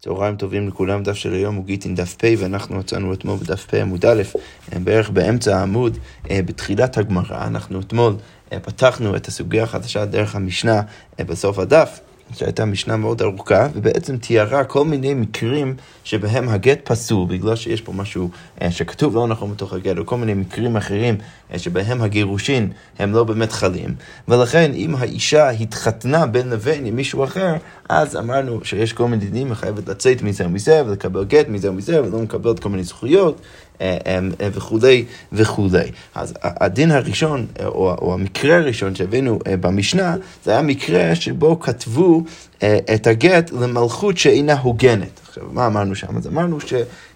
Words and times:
צהריים 0.00 0.36
טובים 0.36 0.68
לכולם, 0.68 1.02
דף 1.02 1.12
של 1.12 1.32
היום 1.32 1.54
הוא 1.54 1.64
גיטין 1.64 1.94
דף 1.94 2.14
פ' 2.14 2.24
ואנחנו 2.38 2.76
מצאנו 2.76 3.12
אתמול 3.12 3.36
בדף 3.36 3.64
פ' 3.64 3.74
עמוד 3.74 4.06
א', 4.06 4.22
אה, 4.72 4.78
בערך 4.78 5.10
באמצע 5.10 5.58
העמוד, 5.58 5.98
אה, 6.30 6.40
בתחילת 6.44 6.98
הגמרא, 6.98 7.46
אנחנו 7.46 7.80
אתמול 7.80 8.14
אה, 8.52 8.60
פתחנו 8.60 9.16
את 9.16 9.26
הסוגיה 9.26 9.62
החדשה 9.62 10.04
דרך 10.04 10.34
המשנה 10.34 10.82
בסוף 11.18 11.58
הדף. 11.58 12.00
שהייתה 12.32 12.64
משנה 12.64 12.96
מאוד 12.96 13.22
ארוכה, 13.22 13.68
ובעצם 13.74 14.16
תיארה 14.16 14.64
כל 14.64 14.84
מיני 14.84 15.14
מקרים 15.14 15.74
שבהם 16.04 16.48
הגט 16.48 16.78
פסול, 16.84 17.28
בגלל 17.28 17.56
שיש 17.56 17.80
פה 17.80 17.92
משהו 17.92 18.30
אה, 18.62 18.70
שכתוב 18.70 19.14
לא 19.14 19.26
נכון 19.26 19.52
בתוך 19.52 19.72
הגט, 19.72 19.98
או 19.98 20.06
כל 20.06 20.16
מיני 20.16 20.34
מקרים 20.34 20.76
אחרים 20.76 21.16
אה, 21.52 21.58
שבהם 21.58 22.02
הגירושין 22.02 22.70
הם 22.98 23.12
לא 23.12 23.24
באמת 23.24 23.52
חלים, 23.52 23.94
ולכן 24.28 24.72
אם 24.74 24.94
האישה 24.98 25.48
התחתנה 25.48 26.26
בין 26.26 26.50
לבין 26.50 26.86
עם 26.86 26.96
מישהו 26.96 27.24
אחר, 27.24 27.54
אז 27.88 28.16
אמרנו 28.16 28.64
שיש 28.64 28.92
כל 28.92 29.08
מיני 29.08 29.26
דינים, 29.26 29.46
היא 29.46 29.54
חייבת 29.54 29.88
לצאת 29.88 30.22
מזה 30.22 30.46
ומזה, 30.46 30.82
ולקבל 30.86 31.24
גט 31.24 31.48
מזה 31.48 31.70
ומזה, 31.70 32.02
ולא 32.02 32.18
מקבלת 32.18 32.58
כל 32.58 32.68
מיני 32.68 32.84
זכויות. 32.84 33.40
אה, 33.80 34.18
וכולי 34.40 35.04
וכולי. 35.32 35.90
אז 36.14 36.34
הדין 36.42 36.90
הראשון, 36.90 37.46
או, 37.64 37.94
או 38.00 38.14
המקרה 38.14 38.56
הראשון 38.56 38.94
שהבאנו 38.94 39.38
במשנה, 39.60 40.16
זה 40.44 40.50
היה 40.50 40.62
מקרה 40.62 41.14
שבו 41.14 41.60
כתבו 41.60 42.22
את 42.94 43.06
הגט 43.06 43.50
למלכות 43.52 44.18
שאינה 44.18 44.58
הוגנת. 44.60 45.20
עכשיו, 45.28 45.44
מה 45.52 45.66
אמרנו 45.66 45.94
שם? 45.94 46.16
אז 46.16 46.26
אמרנו 46.26 46.58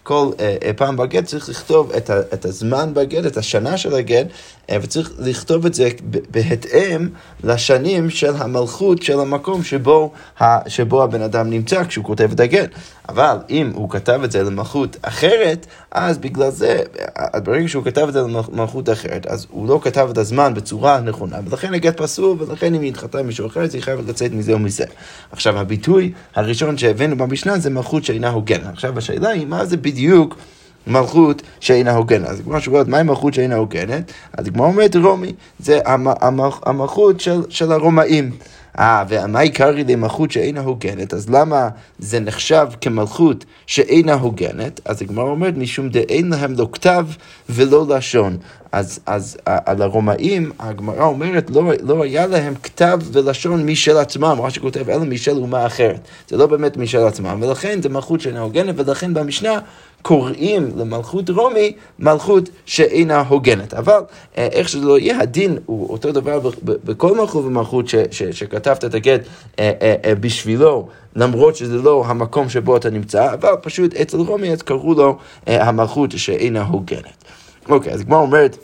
שכל 0.03 0.31
אה, 0.41 0.57
אה, 0.65 0.73
פעם 0.73 0.97
בגט 0.97 1.25
צריך 1.25 1.49
לכתוב 1.49 1.93
את, 1.93 2.11
ה, 2.11 2.21
את 2.21 2.45
הזמן 2.45 2.95
בגט, 2.95 3.27
את 3.27 3.37
השנה 3.37 3.77
של 3.77 3.95
הגט, 3.95 4.27
אה, 4.71 4.77
וצריך 4.83 5.13
לכתוב 5.19 5.67
את 5.67 5.75
זה 5.75 5.89
בהתאם 6.31 7.09
לשנים 7.45 8.11
של 8.11 8.37
המלכות 8.37 9.03
של 9.03 9.21
המקום 9.21 9.65
שבו, 9.65 10.13
ה, 10.41 10.69
שבו 10.69 11.03
הבן 11.03 11.23
אדם 11.23 11.51
נמצא 11.51 11.85
כשהוא 11.85 12.05
כותב 12.05 12.33
את 12.33 12.41
הגט. 12.41 12.71
אבל 13.09 13.37
אם 13.51 13.71
הוא 13.75 13.91
כתב 13.91 14.21
את 14.25 14.33
זה 14.33 14.43
למלכות 14.43 14.97
אחרת, 15.03 15.67
אז 15.91 16.19
בגלל 16.19 16.51
זה, 16.51 16.83
ברגע 17.45 17.69
שהוא 17.69 17.85
כתב 17.85 18.07
את 18.09 18.13
זה 18.13 18.21
למלכות 18.53 18.89
אחרת, 18.89 19.27
אז 19.27 19.47
הוא 19.51 19.69
לא 19.69 19.81
כתב 19.83 20.09
את 20.11 20.19
הזמן 20.19 20.55
בצורה 20.55 21.01
נכונה, 21.01 21.37
ולכן 21.45 21.75
הגט 21.75 22.01
פסול, 22.01 22.37
ולכן 22.41 22.75
אם 22.75 22.81
היא 22.81 22.91
התחתנה 22.91 23.21
עם 23.21 23.27
מישהו 23.27 23.47
אחר, 23.47 23.61
אז 23.61 23.75
היא 23.75 23.83
חייבת 23.83 24.09
לצאת 24.09 24.33
מזה 24.33 24.57
ומזה. 24.57 24.85
עכשיו, 25.33 25.59
הביטוי 25.59 26.13
הראשון 26.35 26.79
שהבאנו 26.79 27.17
במשנה 27.17 27.59
זה 27.59 27.71
מלכות 27.71 28.05
שאינה 28.05 28.31
הוגנת. 28.31 28.67
עכשיו, 28.73 28.99
השאלה 28.99 29.29
היא, 29.29 29.47
מה 29.47 29.65
זה 29.65 29.77
בדיוק... 29.77 29.92
מלכות 30.87 31.43
שאינה 31.61 31.93
הוגנת. 31.93 32.29
אז 32.29 32.41
הגמרא 32.41 32.61
שואלת, 32.61 32.89
מהי 32.89 33.03
מלכות 33.03 33.35
שאינה 33.35 33.57
הוגנת? 33.57 34.13
אז 34.39 34.47
הגמרא 34.47 34.67
אומרת 34.67 34.97
רומי, 34.97 35.33
זה 35.59 35.81
המלכות 36.67 37.21
של, 37.21 37.43
של 37.49 37.73
הרומאים. 37.73 38.31
אה, 38.79 39.05
ומה 39.09 39.41
עיקרי 39.41 39.85
למלכות 39.85 40.31
שאינה 40.31 40.61
הוגנת? 40.61 41.15
אז 41.15 41.31
למה 41.31 41.69
זה 41.99 42.21
נחשב 42.21 42.67
כמלכות 42.81 43.45
שאינה 43.67 44.15
הוגנת? 44.15 44.81
אז 44.85 45.03
הגמרא 45.03 45.25
אומרת, 45.25 45.57
משום 45.57 45.89
דאין 45.89 46.29
להם 46.29 46.55
לא 46.59 46.69
כתב 46.73 47.07
ולא 47.49 47.87
לשון. 47.89 48.37
אז, 48.73 49.01
אז 49.07 49.37
על 49.47 49.83
הרומאים, 49.83 50.53
הגמרא 50.59 51.05
אומרת, 51.05 51.51
לא, 51.51 51.73
לא 51.83 52.03
היה 52.03 52.27
להם 52.27 52.55
כתב 52.63 52.99
ולשון 53.13 53.67
משל 53.67 53.97
עצמם, 53.97 54.39
מה 54.43 54.51
שכותב, 54.51 54.91
אלא 54.91 55.05
משל 55.05 55.37
אומה 55.37 55.67
אחרת. 55.67 56.01
זה 56.29 56.37
לא 56.37 56.47
באמת 56.47 56.77
משל 56.77 57.07
עצמם, 57.07 57.39
ולכן 57.43 57.83
זה 57.83 57.89
מלכות 57.89 58.21
שאינה 58.21 58.41
הוגנת, 58.41 58.75
ולכן 58.79 59.15
במשנה 59.15 59.59
קוראים 60.03 60.71
למלכות 60.77 61.31
רומי 61.31 61.73
מלכות 61.99 62.49
שאינה 62.67 63.21
הוגנת. 63.21 63.75
אבל 63.75 64.01
אה, 64.39 64.49
איך 64.53 64.69
שזה 64.69 64.87
לא 64.87 64.99
יהיה, 64.99 65.21
הדין 65.21 65.59
הוא 65.67 65.91
אותו 65.91 66.13
דבר 66.13 66.51
בכל 66.65 67.17
מלכות 67.17 67.45
ומלכות 67.45 67.89
ש, 67.89 67.95
ש, 68.11 68.23
שכתבת 68.23 68.85
את 68.85 68.95
הגט 68.95 69.21
אה, 69.59 69.73
אה, 70.05 70.15
בשבילו. 70.15 70.89
למרות 71.17 71.57
שזה 71.57 71.77
לא 71.77 72.05
המקום 72.07 72.49
שבו 72.49 72.77
אתה 72.77 72.91
נמצא, 72.91 73.35
אבל 73.35 73.53
פשוט 73.63 73.95
אצל 73.95 74.17
רומי 74.17 74.53
אז 74.53 74.63
קראו 74.63 74.95
לו 74.95 75.19
המלכות 75.47 76.11
שאינה 76.17 76.63
הוגנת. 76.63 77.25
אוקיי, 77.69 77.93
אז 77.93 78.01
הגמרא 78.01 78.19
אומרת... 78.21 78.59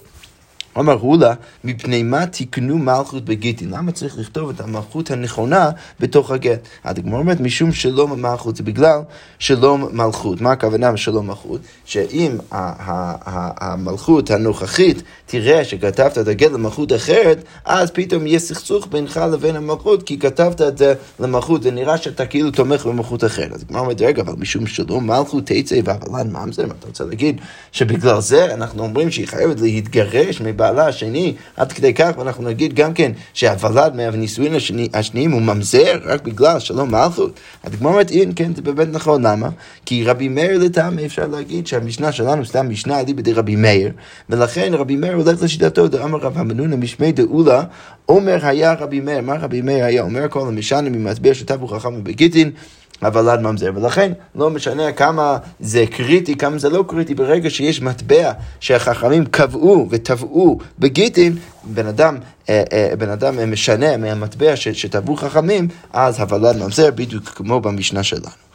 אמרו 0.81 1.17
לה, 1.17 1.35
מפני 1.65 2.03
מה 2.03 2.27
תקנו 2.27 2.79
מלכות 2.79 3.25
בגיטין? 3.25 3.71
למה 3.71 3.93
צריך 3.93 4.19
לכתוב 4.19 4.51
את 4.51 4.61
המלכות 4.61 5.11
הנכונה 5.11 5.71
בתוך 6.01 6.31
הגט? 6.31 6.69
הדגמר 6.85 7.19
אומרת, 7.19 7.41
משום 7.41 7.73
שלום 7.73 8.23
מלכות, 8.23 8.57
זה 8.57 8.63
בגלל 8.63 9.01
שלום 9.39 9.89
מלכות. 9.93 10.41
מה 10.41 10.53
הכוונה 10.53 10.93
בשלום 10.93 11.27
מלכות? 11.27 11.61
שאם 11.85 12.33
המלכות 12.51 14.31
הנוכחית 14.31 15.03
תראה 15.27 15.65
שכתבת 15.65 16.19
את 16.19 16.29
הגט 16.29 16.53
למלכות 16.53 16.93
אחרת, 16.93 17.45
אז 17.65 17.91
פתאום 17.91 18.27
יהיה 18.27 18.39
סכסוך 18.39 18.87
בינך 18.87 19.21
לבין 19.33 19.57
המלכות, 19.57 20.03
כי 20.03 20.19
כתבת 20.19 20.61
את 20.63 20.79
זה 20.79 20.95
למלכות, 21.21 21.63
זה 21.63 21.71
נראה 21.71 21.99
שאתה 21.99 22.27
כאילו 22.27 22.51
תומך 22.51 22.87
במלכות 22.87 23.25
אחרת. 23.25 23.53
אז 23.53 23.63
הגמרא 23.63 23.81
אומרת, 23.81 24.01
רגע, 24.01 24.23
אבל 24.23 24.35
משום 24.39 24.67
שלום 24.67 25.07
מלכות 25.07 25.45
תצא 25.47 25.81
והבלן 25.85 26.31
ממזר, 26.33 26.65
אתה 26.65 26.87
רוצה 26.87 27.05
להגיד? 27.05 27.41
שבגלל 27.73 28.21
זה 28.21 28.55
אנחנו 28.55 28.83
אומרים 28.83 29.11
שהיא 29.11 29.29
חייבת 29.29 29.61
להתגרש 29.61 30.41
מבעל 30.41 30.68
בעלה 30.73 30.87
השני, 30.87 31.35
עד 31.57 31.73
כדי 31.73 31.95
כך, 31.95 32.11
ואנחנו 32.19 32.45
נגיד 32.45 32.75
גם 32.75 32.95
כן 32.95 33.13
שהוולד 33.35 33.97
מהנישואין 33.97 34.55
השני, 34.55 34.89
השניים 34.95 35.33
הוא 35.33 35.43
ממזר 35.43 35.99
רק 36.05 36.23
בגלל 36.23 36.61
שלום 36.61 36.91
מלכות. 36.91 37.41
הדגמר 37.65 37.91
אומרת, 37.91 38.11
אין, 38.11 38.33
כן, 38.37 38.55
זה 38.55 38.63
באמת 38.63 38.89
נכון, 38.93 39.27
למה? 39.27 39.49
כי 39.87 40.05
רבי 40.05 40.29
מאיר 40.29 40.59
לטעמי 40.59 41.07
אפשר 41.07 41.27
להגיד 41.27 41.67
שהמשנה 41.67 42.13
שלנו 42.13 42.47
סתם 42.47 42.69
משנה 42.69 43.05
בידי 43.05 43.33
רבי 43.33 43.57
מאיר, 43.57 43.93
ולכן 44.31 44.75
רבי 44.75 44.97
מאיר 44.97 45.15
הולך 45.15 45.43
לשיטתו, 45.43 45.89
דאמר 45.89 46.19
רב 46.19 46.39
המנונה 46.39 46.77
משמי 46.77 47.13
דאולה, 47.13 47.63
אומר 48.09 48.39
היה 48.43 48.75
רבי 48.75 49.01
מאיר, 49.01 49.21
מה 49.21 49.35
רבי 49.35 49.61
מאיר 49.61 49.85
היה 49.85 50.03
אומר 50.03 50.29
כל 50.29 50.49
המשנה 50.49 50.91
ממטבע 50.91 51.35
שטבו 51.35 51.69
חכם 51.69 52.05
בגיטין 52.05 52.51
הוולד 53.03 53.41
ממזר, 53.41 53.71
ולכן 53.75 54.13
לא 54.35 54.51
משנה 54.51 54.93
כמה 54.93 55.39
זה 55.61 55.85
קריטי, 55.91 56.35
כמה 56.37 56.59
זה 56.59 56.69
לא 56.69 56.85
קריטי, 56.89 57.15
ברגע 57.15 57.51
שיש 57.51 57.83
מטבע 57.83 58.33
שהחכמים 58.61 59.27
קבעו 59.27 59.87
וטבעו 59.91 60.59
בגיטין, 60.79 61.37
בן 61.65 61.87
אדם, 61.87 62.17
אה, 62.49 62.63
אה, 62.73 62.93
בן 62.99 63.11
אדם 63.11 63.53
משנה 63.53 63.97
מהמטבע 63.97 64.57
שטבעו 64.57 65.17
חכמים, 65.17 65.69
אז 65.93 66.21
הוולד 66.21 66.57
ממזר 66.57 66.91
בדיוק 66.91 67.25
כמו 67.25 67.61
במשנה 67.61 68.03
שלנו. 68.03 68.48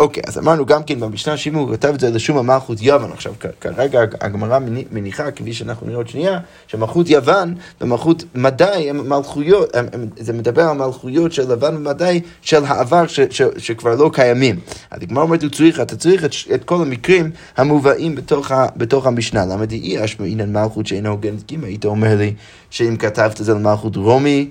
אוקיי, 0.00 0.22
אז 0.26 0.38
אמרנו 0.38 0.66
גם 0.66 0.82
כן 0.82 1.00
במשנה 1.00 1.36
שאם 1.36 1.72
כתב 1.72 1.92
את 1.94 2.00
זה 2.00 2.10
לשום 2.10 2.38
המלכות 2.38 2.82
יוון, 2.82 3.12
עכשיו 3.12 3.32
כרגע 3.60 4.00
הגמרא 4.20 4.58
מניחה, 4.92 5.30
כפי 5.30 5.52
שאנחנו 5.52 5.86
נראה 5.86 5.98
עוד 5.98 6.08
שנייה, 6.08 6.38
שמלכות 6.66 7.10
יוון 7.10 7.54
ומלכות 7.80 8.24
מדי 8.34 8.86
הם 8.90 9.08
מלכויות, 9.08 9.76
הם, 9.76 9.86
הם, 9.92 10.08
זה 10.16 10.32
מדבר 10.32 10.62
על 10.62 10.76
מלכויות 10.76 11.32
של 11.32 11.52
לבן 11.52 11.76
ומדי 11.76 12.20
של 12.42 12.64
העבר 12.64 13.06
ש, 13.06 13.20
ש, 13.20 13.42
שכבר 13.58 13.94
לא 13.94 14.10
קיימים. 14.12 14.60
אז 14.90 15.02
הגמרא 15.02 15.22
אומרת, 15.22 15.42
הוא 15.42 15.50
צריך, 15.50 15.80
אתה 15.80 15.96
צריך 15.96 16.24
את, 16.24 16.30
את 16.54 16.64
כל 16.64 16.82
המקרים 16.82 17.30
המובאים 17.56 18.14
בתוך, 18.14 18.50
ה, 18.50 18.66
בתוך 18.76 19.06
המשנה. 19.06 19.46
למה 19.46 19.66
דאי 19.66 20.04
אשמעינן 20.04 20.52
מלכות 20.52 20.86
שאינה 20.86 21.08
הוגנת? 21.08 21.52
אם 21.52 21.64
היית 21.64 21.84
אומר 21.84 22.16
לי 22.16 22.34
שאם 22.70 22.96
כתבת 22.96 23.40
את 23.40 23.44
זה 23.44 23.54
למלכות 23.54 23.96
רומי, 23.96 24.48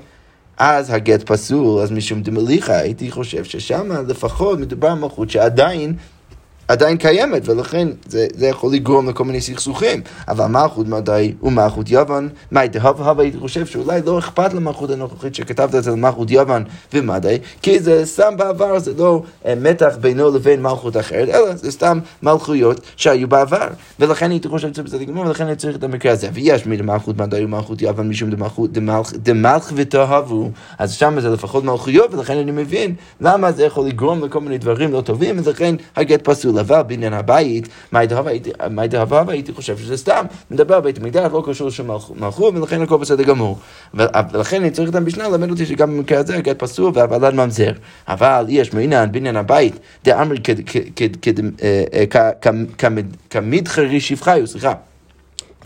אז 0.60 0.90
הגט 0.90 1.24
פסול, 1.24 1.82
אז 1.82 1.92
משום 1.92 2.22
דמליכה 2.22 2.78
הייתי 2.78 3.12
חושב 3.12 3.44
ששם 3.44 3.92
לפחות 4.08 4.60
מדובר 4.60 4.88
על 4.88 5.00
מלכות 5.00 5.30
שעדיין 5.30 5.94
עדיין 6.70 6.98
קיימת, 6.98 7.50
ולכן 7.50 7.88
זה, 8.08 8.28
זה 8.36 8.48
יכול 8.48 8.74
לגרום 8.74 9.10
לכל 9.10 9.26
מיני 9.26 9.42
סכסוכים. 9.42 10.02
אבל 10.28 10.46
מלכות 10.46 10.88
מדי 10.88 11.34
ומלכות 11.44 11.90
יוון, 11.90 12.30
מה 12.52 12.68
דהב 12.68 13.02
הווה 13.02 13.24
הייתי 13.24 13.38
חושב 13.38 13.66
שאולי 13.66 14.02
לא 14.06 14.20
אכפת 14.20 14.54
למלכות 14.54 14.90
הנוכחית 14.90 15.36
שכתבת 15.36 15.76
את 15.76 15.84
זה 15.84 15.92
למלכות 15.92 16.32
יוון 16.32 16.64
ומדי, 16.94 17.38
כי 17.62 17.80
זה 17.80 18.06
סתם 18.06 18.38
בעבר, 18.38 18.80
זה 18.80 18.92
לא 18.98 19.24
אה, 19.46 19.54
מתח 19.56 19.98
בינו 20.02 20.32
לבין 20.36 20.62
מלכות 20.62 20.98
אחרת, 20.98 21.30
אלא 21.30 21.56
זה 21.56 21.72
סתם 21.72 22.00
מלכויות 22.24 22.82
שהיו 22.96 23.28
בעבר. 23.28 23.68
ולכן 24.00 24.32
הייתי 24.32 24.48
חושב 24.48 24.74
שזה 24.74 24.84
בסדר 24.84 25.04
גמור, 25.04 25.26
ולכן 25.26 25.48
אני 25.48 25.56
צריך 25.56 25.76
את 25.76 25.84
המקרה 25.84 26.12
הזה. 26.12 26.30
ויש 26.34 26.66
מי 26.66 26.78
למלכות 26.78 27.18
מדי 27.18 27.44
ומלכות 27.44 27.82
יוון 27.82 28.10
משום 28.10 28.30
דמלכות 28.30 28.72
דמלך 29.24 29.72
ותאהבו, 29.76 30.50
אז 30.78 30.94
שם 30.94 31.20
זה 31.20 31.30
לפחות 31.30 31.64
מלכויות, 31.64 32.14
ולכן 32.14 32.38
אני 32.38 32.52
מבין 32.52 32.96
למה 33.22 33.52
זה 33.52 33.64
יכול 33.64 33.88
לגרום 33.88 34.24
לכל 34.24 34.42
מיני 34.42 34.58
דברים 34.58 34.94
לא 34.94 35.02
טובים, 35.02 35.40
ולכן 35.44 35.76
הגט 35.96 36.22
פסול. 36.24 36.59
לבב 36.60 36.82
בעניין 36.88 37.14
הבית, 37.14 37.68
מאי 38.70 38.88
דהבה 38.88 39.24
הייתי 39.28 39.54
חושב 39.54 39.78
שזה 39.78 39.98
סתם, 39.98 40.26
מדבר 40.52 40.80
בית 40.80 40.98
המקדש, 40.98 41.32
לא 41.34 41.44
קשור 41.46 41.70
שמלכו, 41.70 42.52
ולכן 42.54 42.82
הכל 42.82 42.98
בסדר 42.98 43.24
גמור. 43.24 43.60
ולכן 43.94 44.62
אני 44.62 44.72
צריך 44.72 44.90
את 44.90 44.96
המשנה 44.96 45.30
ללמד 45.30 45.50
אותי 45.50 45.66
שגם 45.66 45.98
במקרה 45.98 46.20
הזה 46.20 46.38
הגט 46.38 46.60
פסול 46.60 46.92
והוולד 46.96 47.34
ממזר. 47.34 47.72
אבל 48.08 48.46
יש 48.50 48.74
מעניין 48.74 49.12
בעניין 49.12 49.36
הבית, 49.36 49.80
דאמרי 50.04 50.38
כמדחרי 53.30 54.00
שפחיו, 54.00 54.48
סליחה. 54.48 54.74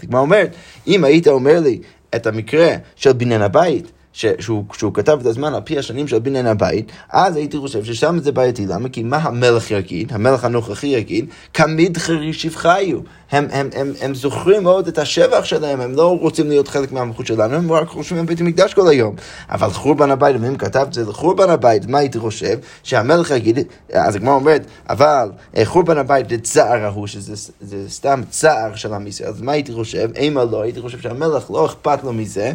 הגמרא 0.04 0.22
אומרת, 0.22 0.56
אם 0.88 1.04
היית 1.04 1.28
אומר 1.28 1.60
לי 1.60 1.80
את 2.16 2.28
המקרה 2.28 2.76
של 2.96 3.14
בניין 3.14 3.42
הבית, 3.42 3.92
שהוא, 4.14 4.64
שהוא 4.74 4.94
כתב 4.94 5.18
את 5.22 5.26
הזמן 5.26 5.54
על 5.54 5.62
פי 5.62 5.78
השנים 5.78 6.08
של 6.08 6.20
בניין 6.20 6.46
הבית, 6.46 6.92
אז 7.10 7.36
הייתי 7.36 7.58
חושב 7.58 7.84
ששם 7.84 8.18
זה 8.20 8.32
בעייתי. 8.32 8.66
למה? 8.66 8.90
כי 8.90 9.04
מה 9.04 9.18
המלך 9.18 9.72
יגיד, 9.72 10.14
המלך 10.14 10.44
הנוכחי 10.44 10.88
יגיד, 10.88 11.26
כמיד 11.54 11.98
חרישיב 11.98 12.56
חיו. 12.56 13.00
הם, 13.34 13.48
הם, 13.52 13.70
הם, 13.76 13.94
הם 14.02 14.16
זוכרים 14.16 14.64
מאוד 14.64 14.88
את 14.88 14.98
השבח 14.98 15.44
שלהם, 15.44 15.82
הם 15.82 15.96
לא 15.96 16.18
רוצים 16.20 16.50
להיות 16.50 16.68
חלק 16.68 16.92
מהמלכות 16.92 17.28
שלנו, 17.28 17.56
הם 17.56 17.72
רק 17.72 17.88
חושבים 17.88 18.20
על 18.20 18.26
בית 18.26 18.42
המקדש 18.42 18.74
כל 18.74 18.88
היום. 18.88 19.16
אבל 19.50 19.70
חורבן 19.70 20.12
הבית, 20.12 20.36
אם 20.36 20.56
כתב 20.56 20.86
את 20.88 20.94
זה 20.94 21.04
לחורבן 21.06 21.50
הבית, 21.50 21.86
מה 21.86 21.98
הייתי 21.98 22.20
חושב? 22.20 22.58
שהמלך 22.84 23.32
יגיד, 23.32 23.60
אז 23.94 24.16
הגמרא 24.16 24.34
אומרת, 24.34 24.66
אבל 24.90 25.32
אה, 25.58 25.66
חורבן 25.66 25.98
הבית 25.98 26.30
זה 26.30 26.38
צער 26.38 26.86
ההוא, 26.86 27.08
שזה 27.08 27.90
סתם 27.90 28.22
צער 28.30 28.76
של 28.76 28.94
עם 28.94 29.08
ישראל, 29.08 29.30
אז 29.30 29.42
מה 29.42 29.52
הייתי 29.52 29.74
חושב? 29.74 30.10
אימה 30.16 30.44
לא, 30.44 30.62
הייתי 30.62 30.82
חושב 30.82 31.00
שהמלך 31.00 31.52
לא 31.52 31.66
אכפת 31.66 32.04
לו 32.04 32.14
מזה, 32.14 32.54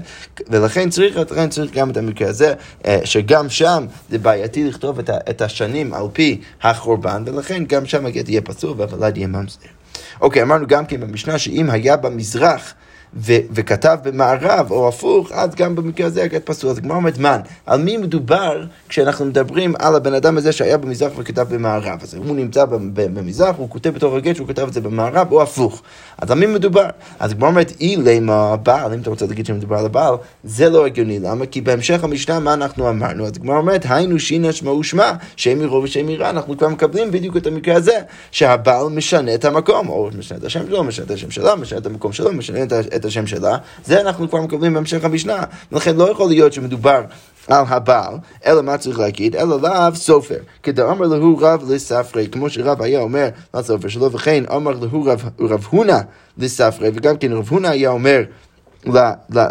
ולכן 0.48 0.90
צריך, 0.90 1.16
לכן 1.16 1.48
צריך 1.48 1.74
גם 1.74 1.90
את 1.90 1.96
המקרה 1.96 2.28
הזה, 2.28 2.54
אה, 2.86 3.00
שגם 3.04 3.48
שם 3.48 3.86
זה 4.10 4.18
בעייתי 4.18 4.64
לכתוב 4.64 4.98
את 5.30 5.42
השנים 5.42 5.94
על 5.94 6.06
פי 6.12 6.40
החורבן, 6.62 7.22
ולכן 7.26 7.64
גם 7.68 7.86
שם 7.86 8.06
הגט 8.06 8.28
יהיה 8.28 8.40
פסול 8.40 8.74
והוולד 8.76 9.16
יהיה 9.16 9.26
ממזר. 9.26 9.77
אוקיי, 10.20 10.42
אמרנו 10.42 10.66
גם 10.66 10.86
כן 10.86 11.00
במשנה 11.00 11.38
שאם 11.38 11.70
היה 11.70 11.96
במזרח 11.96 12.74
ו- 13.16 13.32
וכתב 13.50 13.98
במערב, 14.02 14.70
או 14.70 14.88
הפוך, 14.88 15.32
אז 15.32 15.54
גם 15.54 15.76
במקרה 15.76 16.06
הזה 16.06 16.22
הגט 16.22 16.46
פסול. 16.46 16.70
אז 16.70 16.78
הגמרא 16.78 16.96
אומרת, 16.96 17.18
מן, 17.18 17.40
על 17.66 17.82
מי 17.82 17.96
מדובר 17.96 18.64
כשאנחנו 18.88 19.24
מדברים 19.24 19.74
על 19.78 19.96
הבן 19.96 20.14
אדם 20.14 20.38
הזה 20.38 20.52
שהיה 20.52 20.78
במזרח 20.78 21.12
וכתב 21.16 21.46
במערב? 21.50 21.98
אז 22.02 22.14
הוא 22.14 22.36
נמצא 22.36 22.64
במזרח, 22.94 23.56
הוא 23.56 23.70
כותב 23.70 23.90
בתוך 23.90 24.14
הגט 24.14 24.36
שהוא 24.36 24.48
כתב 24.48 24.66
את 24.68 24.72
זה 24.72 24.80
במערב, 24.80 25.32
או 25.32 25.42
הפוך. 25.42 25.82
אז 26.18 26.30
על 26.30 26.38
מי 26.38 26.46
מדובר? 26.46 26.86
אז 27.18 27.30
הגמרא 27.30 27.48
אומרת, 27.48 27.72
אי 27.80 27.96
למה 27.96 28.52
הבעל, 28.52 28.92
אם 28.92 29.00
אתה 29.00 29.10
רוצה 29.10 29.26
להגיד 29.26 29.46
שמדובר 29.46 29.76
על 29.76 29.86
הבעל, 29.86 30.14
זה 30.44 30.68
לא 30.68 30.86
הגיוני. 30.86 31.18
למה? 31.18 31.46
כי 31.46 31.60
בהמשך 31.60 32.04
המשנה, 32.04 32.40
מה 32.40 32.54
אנחנו 32.54 32.88
אמרנו? 32.88 33.26
אז 33.26 33.32
הגמרא 33.36 33.56
אומרת, 33.56 33.86
היינו 33.88 34.18
שינה 34.18 34.52
שמה 34.52 34.70
ושמה, 34.70 35.12
שם 35.36 35.60
ירוב 35.60 35.84
ושם 35.84 36.08
יראה. 36.08 36.30
אנחנו 36.30 36.58
כבר 36.58 36.68
מקבלים 36.68 37.10
בדיוק 37.10 37.36
את 37.36 37.46
המקרה 37.46 37.76
הזה, 37.76 37.98
שהבעל 38.30 38.88
משנה 38.88 39.34
את 39.34 39.44
המקום, 39.44 39.88
או 39.88 40.10
משנה 40.18 40.38
את 40.38 40.44
השם 40.44 40.66
שלו, 40.66 40.84
משנה 40.84 41.04
את 41.04 41.10
השם 41.10 41.30
שלו, 41.30 41.56
משנה 41.56 41.78
את 41.78 41.86
המקום 41.86 42.12
שלו, 42.12 42.32
משנה 42.32 42.62
את 42.96 42.97
השם 43.04 43.26
שלה, 43.26 43.56
זה 43.84 44.00
אנחנו 44.00 44.28
כבר 44.28 44.40
מקבלים 44.40 44.74
בהמשך 44.74 45.04
המשנה. 45.04 45.42
ולכן 45.72 45.96
לא 45.96 46.10
יכול 46.10 46.28
להיות 46.28 46.52
שמדובר 46.52 47.02
על 47.48 47.64
הבעל, 47.68 48.14
אלא 48.46 48.62
מה 48.62 48.78
צריך 48.78 48.98
להגיד? 48.98 49.36
אלא 49.36 49.60
לאו 49.60 49.94
סופר. 49.94 50.38
כדאמר 50.62 51.06
להו 51.06 51.38
רב 51.40 51.70
לספרי, 51.70 52.28
כמו 52.32 52.50
שרב 52.50 52.82
היה 52.82 53.00
אומר 53.00 53.28
לסופר 53.54 53.88
שלו, 53.88 54.12
וכן 54.12 54.44
אמר 54.54 54.72
להו 54.80 55.04
רב, 55.04 55.24
רב 55.40 55.66
הונא 55.70 55.98
לספרי, 56.38 56.90
וגם 56.94 57.16
כן 57.16 57.32
רב 57.32 57.48
הונא 57.48 57.66
היה 57.66 57.90
אומר 57.90 58.22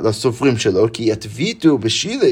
לסופרים 0.04 0.58
שלו, 0.58 0.88
כי 0.94 1.12
יתביטו 1.12 1.78
בשילה, 1.78 2.28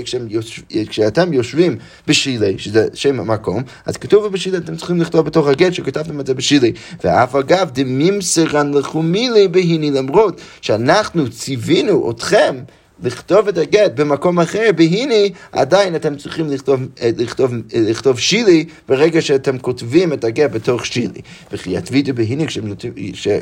כשאתם 0.90 1.34
יושבים 1.34 1.78
בשילה, 2.08 2.48
שזה 2.58 2.88
שם 2.94 3.20
המקום, 3.20 3.64
אז 3.86 3.98
כתוב 3.98 4.28
בשילה, 4.28 4.58
אתם 4.58 4.76
צריכים 4.76 5.02
לכתוב 5.02 5.26
בתוך 5.26 5.48
הגט 5.48 5.74
שכתבתם 5.74 6.20
את 6.20 6.28
זה 6.28 6.34
בשילה. 6.34 6.68
ואף 7.04 7.36
אגב, 7.36 7.70
דמימסרן 7.74 8.74
לחומילי 8.74 9.48
בהיני, 9.48 9.92
למרות 9.92 10.42
שאנחנו 10.62 11.30
ציווינו 11.30 12.12
אתכם 12.12 12.56
לכתוב 13.04 13.48
את 13.48 13.58
הגט 13.58 13.92
במקום 13.96 14.40
אחר, 14.40 14.70
והנה 14.78 15.36
עדיין 15.52 15.96
אתם 15.96 16.16
צריכים 16.16 16.50
לכתוב, 16.50 16.80
אה, 17.02 17.10
לכתוב, 17.18 17.52
אה, 17.54 17.58
לכתוב 17.74 18.20
שילי 18.20 18.66
ברגע 18.90 19.22
שאתם 19.22 19.58
כותבים 19.58 20.14
את 20.14 20.24
הגט 20.24 20.52
בתוך 20.52 20.86
שילי. 20.86 21.22
וכי 21.52 21.78
יתבידו 21.78 22.14
בהנה, 22.14 22.44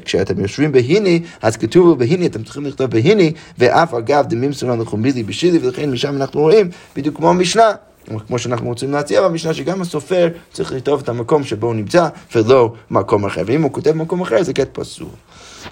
כשאתם 0.06 0.40
יושבים 0.40 0.72
בהנה, 0.72 1.10
אז 1.42 1.58
כתוב 1.58 2.00
בהנה, 2.00 2.26
אתם 2.26 2.44
צריכים 2.44 2.66
לכתוב 2.66 2.92
בהנה, 2.92 3.24
ואף 3.58 3.94
אגב 3.94 4.26
דמים 4.28 4.54
סורן 4.54 4.82
לחומילי 4.82 5.24
בשילי, 5.24 5.60
ולכן 5.62 5.92
משם 5.92 6.16
אנחנו 6.16 6.42
רואים, 6.42 6.70
בדיוק 6.96 7.16
כמו 7.16 7.30
המשנה. 7.30 7.72
כמו 8.28 8.40
שאנחנו 8.40 8.68
רוצים 8.68 8.92
להציע 8.92 9.22
במשנה, 9.22 9.54
שגם 9.54 9.82
הסופר 9.82 10.30
צריך 10.52 10.74
לכתוב 10.74 11.02
את 11.04 11.10
המקום 11.10 11.44
שבו 11.44 11.68
הוא 11.68 11.76
נמצא, 11.76 12.08
ולא 12.36 12.74
מקום 12.92 13.26
אחר. 13.26 13.42
ואם 13.46 13.62
הוא 13.62 13.72
כותב 13.72 13.92
מקום 13.92 14.22
אחר, 14.22 14.44
זה 14.44 14.54
גט 14.54 14.70
פסול. 14.72 15.08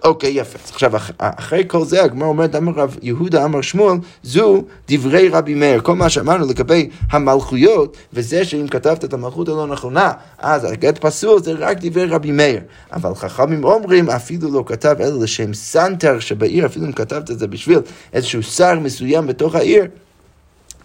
אוקיי, 0.04 0.32
יפה. 0.32 0.60
עכשיו, 0.70 0.92
אחרי 1.18 1.64
כל 1.68 1.86
זה, 1.86 2.04
הגמרא 2.04 2.28
אומרת, 2.28 2.56
אמר 2.56 2.72
רב 2.76 2.98
יהודה, 3.02 3.46
אמר 3.46 3.62
שמואל, 3.62 3.98
זו 4.24 4.64
דברי 4.88 5.30
רבי 5.30 5.54
מאיר. 5.54 5.82
כל 5.82 5.96
מה 5.96 6.10
שאמרנו 6.10 6.48
לגבי 6.48 6.90
המלכויות, 7.12 7.98
וזה 8.14 8.46
שאם 8.46 8.68
כתבת 8.68 9.06
את 9.06 9.14
המלכות 9.14 9.50
הלא 9.50 9.68
נכונה, 9.68 10.12
אז 10.40 10.64
הגט 10.64 10.98
פסול 10.98 11.44
זה 11.44 11.52
רק 11.52 11.78
דברי 11.82 12.06
רבי 12.06 12.32
מאיר. 12.32 12.60
אבל 12.94 13.16
חכמים 13.16 13.64
אומרים, 13.64 14.10
אפילו 14.10 14.52
לא 14.52 14.64
כתב 14.68 14.96
אלא 15.00 15.24
לשם 15.24 15.54
סנטר 15.54 16.20
שבעיר, 16.20 16.66
אפילו 16.66 16.86
אם 16.86 16.92
כתבת 16.92 17.32
את 17.32 17.40
זה 17.40 17.48
בשביל 17.48 17.80
איזשהו 18.14 18.44
שר 18.44 18.80
מסוים 18.80 19.28
בתוך 19.28 19.56
העיר, 19.56 19.88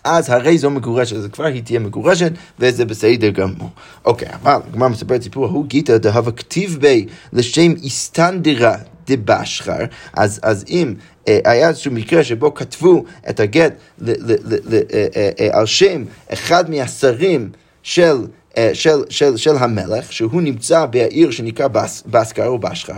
אז 0.04 0.30
הרי 0.30 0.58
זו 0.58 0.70
מגורשת, 0.70 1.16
אז 1.16 1.28
כבר 1.32 1.44
היא 1.44 1.62
תהיה 1.62 1.80
מגורשת, 1.80 2.32
וזה 2.58 2.84
בסדר 2.84 3.30
גמור. 3.30 3.68
אוקיי, 4.04 4.28
אבל 4.42 4.56
הגמרא 4.68 4.88
מספרת 4.88 5.22
סיפור, 5.22 5.44
ההוא 5.44 5.66
גיטא 5.66 5.96
דהוה 5.96 6.32
כתיב 6.32 6.78
ביה 6.80 7.06
לשם 7.32 7.72
איסטנדרה 7.82 8.76
דבשחר, 9.06 9.84
אז, 10.12 10.40
אז 10.42 10.64
אם 10.68 10.94
אה, 11.28 11.38
היה 11.44 11.68
איזשהו 11.68 11.92
מקרה 11.92 12.24
שבו 12.24 12.54
כתבו 12.54 13.04
את 13.30 13.40
הגט 13.40 13.72
ל, 13.98 14.10
ל, 14.10 14.36
ל, 14.44 14.56
ל, 14.66 14.74
אה, 14.74 15.06
אה, 15.16 15.30
אה, 15.40 15.58
על 15.58 15.66
שם 15.66 16.04
אחד 16.32 16.70
מהשרים 16.70 17.50
של 17.82 18.04
אה, 18.06 18.24
של, 18.72 19.02
של, 19.08 19.36
של 19.36 19.56
המלך, 19.56 20.12
שהוא 20.12 20.42
נמצא 20.42 20.86
בעיר 20.86 21.30
שנקרא 21.30 21.68
בס, 21.68 22.02
בסקר 22.06 22.46
או 22.46 22.58
בשחר, 22.58 22.92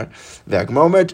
והגמרא 0.46 0.82
אומרת, 0.82 1.12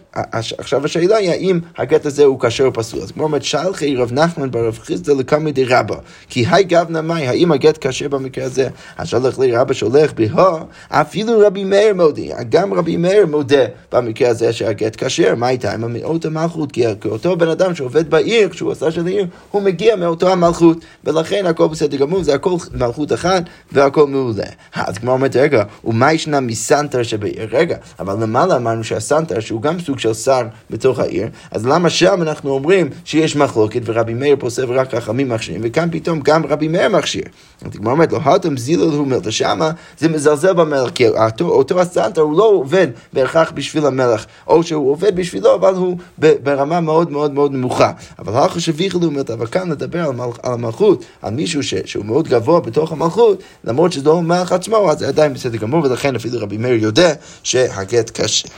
עכשיו 0.59 0.85
השאלה 0.85 1.17
היא 1.17 1.31
האם 1.31 1.61
הגט 1.79 2.07
הזה 2.07 2.25
הוא 2.25 2.41
כשר 2.41 2.65
או 2.65 2.73
פסול. 2.73 3.01
אז 3.01 3.11
הגמרא 3.11 3.27
אומרת, 3.27 3.43
שלחי 3.43 3.97
רב 3.97 4.13
נחמן 4.13 4.51
ברב 4.51 4.79
חיסדא 4.79 5.13
לקמי 5.13 5.53
דרבא, 5.53 5.97
כי 6.29 6.45
היי 6.51 6.65
גבנה 6.65 7.03
מאי, 7.03 7.29
האם 7.29 7.53
הגט 7.53 7.87
כשר 7.87 8.09
במקרה 8.09 8.45
הזה? 8.45 8.69
אז 8.97 9.09
שלח 9.09 9.39
לי 9.39 9.57
רבא 9.57 9.75
שולח 9.75 10.13
בה, 10.13 10.63
אפילו 10.89 11.39
רבי 11.47 11.65
מאיר 11.65 11.95
מודה, 11.95 12.43
גם 12.49 12.75
רבי 12.75 12.97
מאיר 12.97 13.27
מודה 13.27 13.65
במקרה 13.93 14.29
הזה 14.29 14.53
שהגט 14.53 15.05
כשר, 15.05 15.35
מה 15.35 15.47
הייתה 15.47 15.73
עם 15.73 15.93
מאותה 15.93 16.29
המלכות? 16.29 16.73
כי 16.73 16.87
אותו 17.05 17.37
בן 17.37 17.49
אדם 17.49 17.75
שעובד 17.75 18.11
בעיר, 18.11 18.49
כשהוא 18.49 18.73
עשה 18.73 18.91
של 18.91 19.07
העיר, 19.07 19.27
הוא 19.51 19.63
מגיע 19.63 19.97
מאותו 19.97 20.29
המלכות, 20.29 20.79
ולכן 21.05 21.47
הכל 21.47 21.69
בסדר 21.69 21.97
גמור, 21.97 22.23
זה 22.23 22.35
הכל 22.35 22.57
מלכות 22.75 23.13
אחת 23.13 23.43
והכל 23.73 24.07
מעולה. 24.07 24.34
מעולה. 24.35 24.51
אז 24.75 24.99
כמו 24.99 25.11
אומרת, 25.11 25.37
רגע, 25.37 25.65
ומה 25.85 26.13
ישנה 26.13 26.41
מסנטר 26.41 27.03
שבעיר? 27.03 27.49
רגע, 27.51 27.77
אבל 27.99 28.23
למעלה 28.23 28.57
אמרנו 28.57 28.85
שהסנטר, 28.85 29.41
שהוא 29.41 29.63
גם 29.63 29.81
סוג 29.81 29.99
של 29.99 30.15
שר 30.15 30.43
בתוך 30.71 30.99
העיר, 30.99 31.29
אז 31.51 31.67
למה 31.67 31.91
שם 31.91 32.23
אנחנו 32.23 32.51
אומרים 32.51 32.91
שיש 33.05 33.37
מחלוקת 33.37 33.81
ורבי 33.85 34.15
מאיר 34.15 34.37
פוסק 34.39 34.63
ורק 34.69 34.95
חכמים 34.95 35.29
מכשירים, 35.29 35.61
וכאן 35.65 35.89
פתאום 35.93 36.21
גם 36.21 36.47
רבי 36.47 36.69
מאיר 36.69 36.89
מכשיר. 36.89 37.25
אז 37.63 37.77
כמו 37.77 37.91
אומרת, 37.91 38.13
לא 38.13 38.19
הלתם 38.23 38.57
זילל 38.57 38.83
הוא 38.83 39.07
מלטה 39.07 39.31
שמה, 39.31 39.71
זה 39.99 40.09
מזלזל 40.09 40.53
במלך, 40.53 40.91
כי 40.91 41.09
אותו, 41.09 41.49
אותו 41.49 41.81
הסנטר 41.81 42.21
הוא 42.21 42.39
לא 42.39 42.45
עובד 42.45 42.89
בהכרח 43.13 43.53
בשביל 43.55 43.87
המלך, 43.87 44.27
או 44.47 44.63
שהוא 44.63 44.91
עובד 44.91 45.17
בשבילו, 45.17 45.55
אבל 45.55 45.75
הוא 45.75 45.97
ברמה 46.19 46.81
מאוד 46.81 47.11
מאוד 47.11 47.35
מאוד 47.35 47.53
נמוכה. 47.53 47.91
אבל 48.19 48.35
הלכה 48.37 48.61
שביכלו 48.61 49.11
מלטה, 49.11 49.35
אבל 49.35 49.47
כאן 49.47 49.71
נדבר 49.71 50.05
על, 50.05 50.13
מל, 50.13 50.25
על 50.43 50.53
המלכות, 50.53 51.05
על 51.23 51.35
מישהו 51.35 51.63
ש, 51.63 51.75
שהוא 51.85 52.05
מאוד 52.05 52.29
גבוה 52.29 52.61
בתוך 52.61 52.93
המלכות, 52.93 53.43
למרות 53.65 53.93
שזה 53.93 54.05
לא 54.05 54.23
המלך 54.25 54.53
עצמו, 54.53 54.91
אז 54.91 54.99
זה 54.99 55.09
עדיין 55.09 55.35
בסדר 55.35 55.57
גמור, 55.57 55.85
ולכן 55.85 56.15
אפילו 56.15 56.39
רבי 56.41 56.57
מאיר 56.57 56.83
יודע 56.83 57.13
שהגט 57.43 58.21
קשה. 58.21 58.49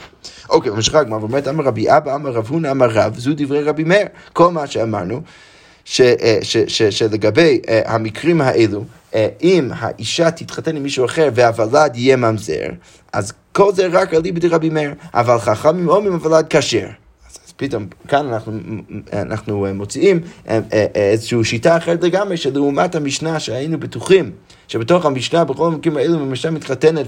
אוקיי, 0.48 0.72
ממשיכה 0.72 1.00
הגמרא 1.00 1.18
ואומרת, 1.18 1.48
אמר 1.48 1.64
רבי 1.64 1.90
אבא, 1.96 2.14
אמר 2.14 2.30
רב 2.30 2.46
הונא, 2.48 2.70
אמר 2.70 2.86
רב, 2.90 3.18
זו 3.18 3.30
דברי 3.36 3.62
רבי 3.62 3.84
מאיר. 3.84 4.06
כל 4.32 4.50
מה 4.50 4.66
שאמרנו, 4.66 5.20
ש, 5.84 6.00
אה, 6.00 6.38
ש, 6.42 6.56
ש, 6.56 6.82
שלגבי 6.82 7.60
uh, 7.64 7.68
המקרים 7.84 8.40
האלו, 8.40 8.84
uh, 9.12 9.16
אם 9.42 9.70
האישה 9.74 10.30
תתחתן 10.30 10.76
עם 10.76 10.82
מישהו 10.82 11.04
אחר 11.04 11.28
והוולד 11.34 11.96
יהיה 11.96 12.16
ממזר, 12.16 12.66
אז 13.12 13.32
כל 13.52 13.72
זה 13.72 13.86
רק 13.86 14.14
על 14.14 14.22
ליבי 14.22 14.40
דרבי 14.40 14.70
מאיר, 14.70 14.94
אבל 15.14 15.38
חכמים 15.38 15.88
אומרים 15.88 16.12
הוולד 16.12 16.46
כשר. 16.50 16.86
פתאום 17.56 17.86
כאן 18.08 18.26
אנחנו, 18.26 18.52
אנחנו 19.12 19.66
מוציאים 19.74 20.20
איזושהי 20.94 21.44
שיטה 21.44 21.76
אחרת 21.76 22.04
לגמרי, 22.04 22.36
שלעומת 22.36 22.94
המשנה 22.94 23.40
שהיינו 23.40 23.80
בטוחים 23.80 24.30
שבתוך 24.68 25.06
המשנה, 25.06 25.44
בכל 25.44 25.66
המקרים 25.66 25.96
האלו, 25.96 26.20
המשנה 26.20 26.50
מתחתנת 26.50 27.06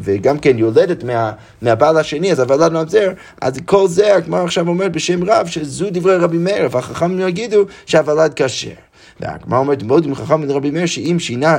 וגם 0.00 0.38
כן 0.38 0.58
יולדת 0.58 1.04
מה, 1.04 1.32
מהבעל 1.62 1.96
השני, 1.96 2.32
אז 2.32 2.40
הוולד 2.40 2.72
ממזר, 2.72 3.12
אז 3.40 3.54
כל 3.64 3.88
זה 3.88 4.14
הגמר 4.14 4.44
עכשיו 4.44 4.68
אומר 4.68 4.88
בשם 4.88 5.30
רב, 5.30 5.46
שזו 5.46 5.86
דברי 5.90 6.16
רבי 6.16 6.38
מאיר, 6.38 6.68
והחכמים 6.70 7.28
יגידו 7.28 7.64
שהוולד 7.86 8.32
כשר. 8.36 8.70
והגמרא 9.20 9.58
אומרת, 9.58 9.82
מאוד 9.82 10.06
חכם 10.14 10.40
מן 10.40 10.50
רבי 10.50 10.70
מאיר, 10.70 10.86
שאם 10.86 11.16
שינה, 11.18 11.56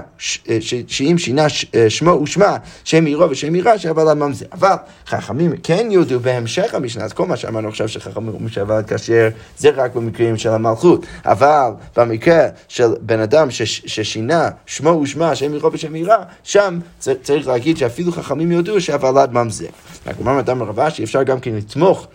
אה, 0.49 0.57
שאם 0.87 1.17
שינה 1.17 1.45
אה, 1.75 1.89
שמו 1.89 2.11
ושמה, 2.11 2.57
שם 2.83 3.05
עירו 3.05 3.29
ושם 3.29 3.53
עירה, 3.53 3.79
שהוולד 3.79 4.17
ממזר. 4.17 4.45
אבל 4.51 4.75
חכמים 5.07 5.57
כן 5.63 5.87
יודו 5.91 6.19
בהמשך 6.19 6.73
המשנה, 6.73 7.03
אז 7.03 7.13
כל 7.13 7.25
מה 7.25 7.37
שאמרנו 7.37 7.67
עכשיו 7.67 7.89
שחכמים 7.89 8.27
אומרים 8.27 8.49
שהוולד 8.49 8.93
כשר, 8.93 9.29
זה 9.57 9.69
רק 9.69 9.95
במקרים 9.95 10.37
של 10.37 10.49
המלכות. 10.49 11.05
אבל 11.25 11.69
במקרה 11.97 12.47
של 12.67 12.87
בן 13.01 13.19
אדם 13.19 13.47
ששינה 13.51 14.49
שמו 14.65 14.89
ושמה, 14.89 15.35
שם 15.35 15.53
עירו 15.53 15.73
ושם 15.73 15.93
עירה, 15.93 16.23
שם 16.43 16.79
צריך 16.99 17.47
להגיד 17.47 17.77
שאפילו 17.77 18.11
חכמים 18.11 18.51
יודו 18.51 18.81
שהוולד 18.81 19.33
ממזר. 19.33 19.65
הגמרא 20.05 20.31
אומרת, 20.31 20.49
אמר 20.49 20.65
רבה 20.65 20.89
שאפשר 20.89 21.23
גם 21.23 21.39
כן 21.39 21.55
לתמוך 21.55 22.07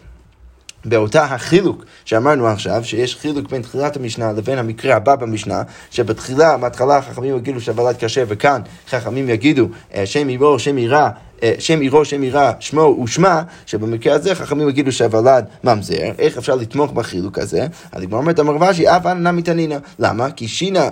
באותה 0.84 1.24
החילוק 1.24 1.84
שאמרנו 2.04 2.46
עכשיו, 2.46 2.84
שיש 2.84 3.16
חילוק 3.16 3.50
בין 3.50 3.62
תחילת 3.62 3.96
המשנה 3.96 4.32
לבין 4.32 4.58
המקרה 4.58 4.96
הבא 4.96 5.16
במשנה, 5.16 5.62
שבתחילה, 5.90 6.56
בהתחלה 6.56 6.96
החכמים 6.96 7.36
יגידו 7.36 7.60
שהוולד 7.60 7.96
קשה, 7.96 8.22
וכאן 8.28 8.60
חכמים 8.88 9.28
יגידו 9.28 9.68
אה, 9.94 10.06
שם 10.06 10.28
עירו, 10.28 10.58
שם 10.58 10.76
עירה. 10.76 11.10
אה, 11.42 11.54
שם 11.58 11.80
עירו, 11.80 12.04
שם 12.04 12.22
עירה, 12.22 12.52
שמו 12.60 13.00
ושמה, 13.04 13.42
שבמקרה 13.66 14.14
הזה 14.14 14.34
חכמים 14.34 14.68
יגידו 14.68 14.92
שהוולד 14.92 15.44
ממזר, 15.64 16.12
איך 16.18 16.38
אפשר 16.38 16.54
לתמוך 16.54 16.92
בחילוק 16.92 17.38
הזה? 17.38 17.66
אז 17.92 18.02
הגמרא 18.02 18.20
אומרת, 18.20 18.40
אמר 18.40 18.56
רש"י, 18.68 18.88
אף 18.88 19.06
אנא 19.06 19.30
מתנינא. 19.32 19.76
למה? 19.98 20.30
כי 20.30 20.48
שינה 20.48 20.88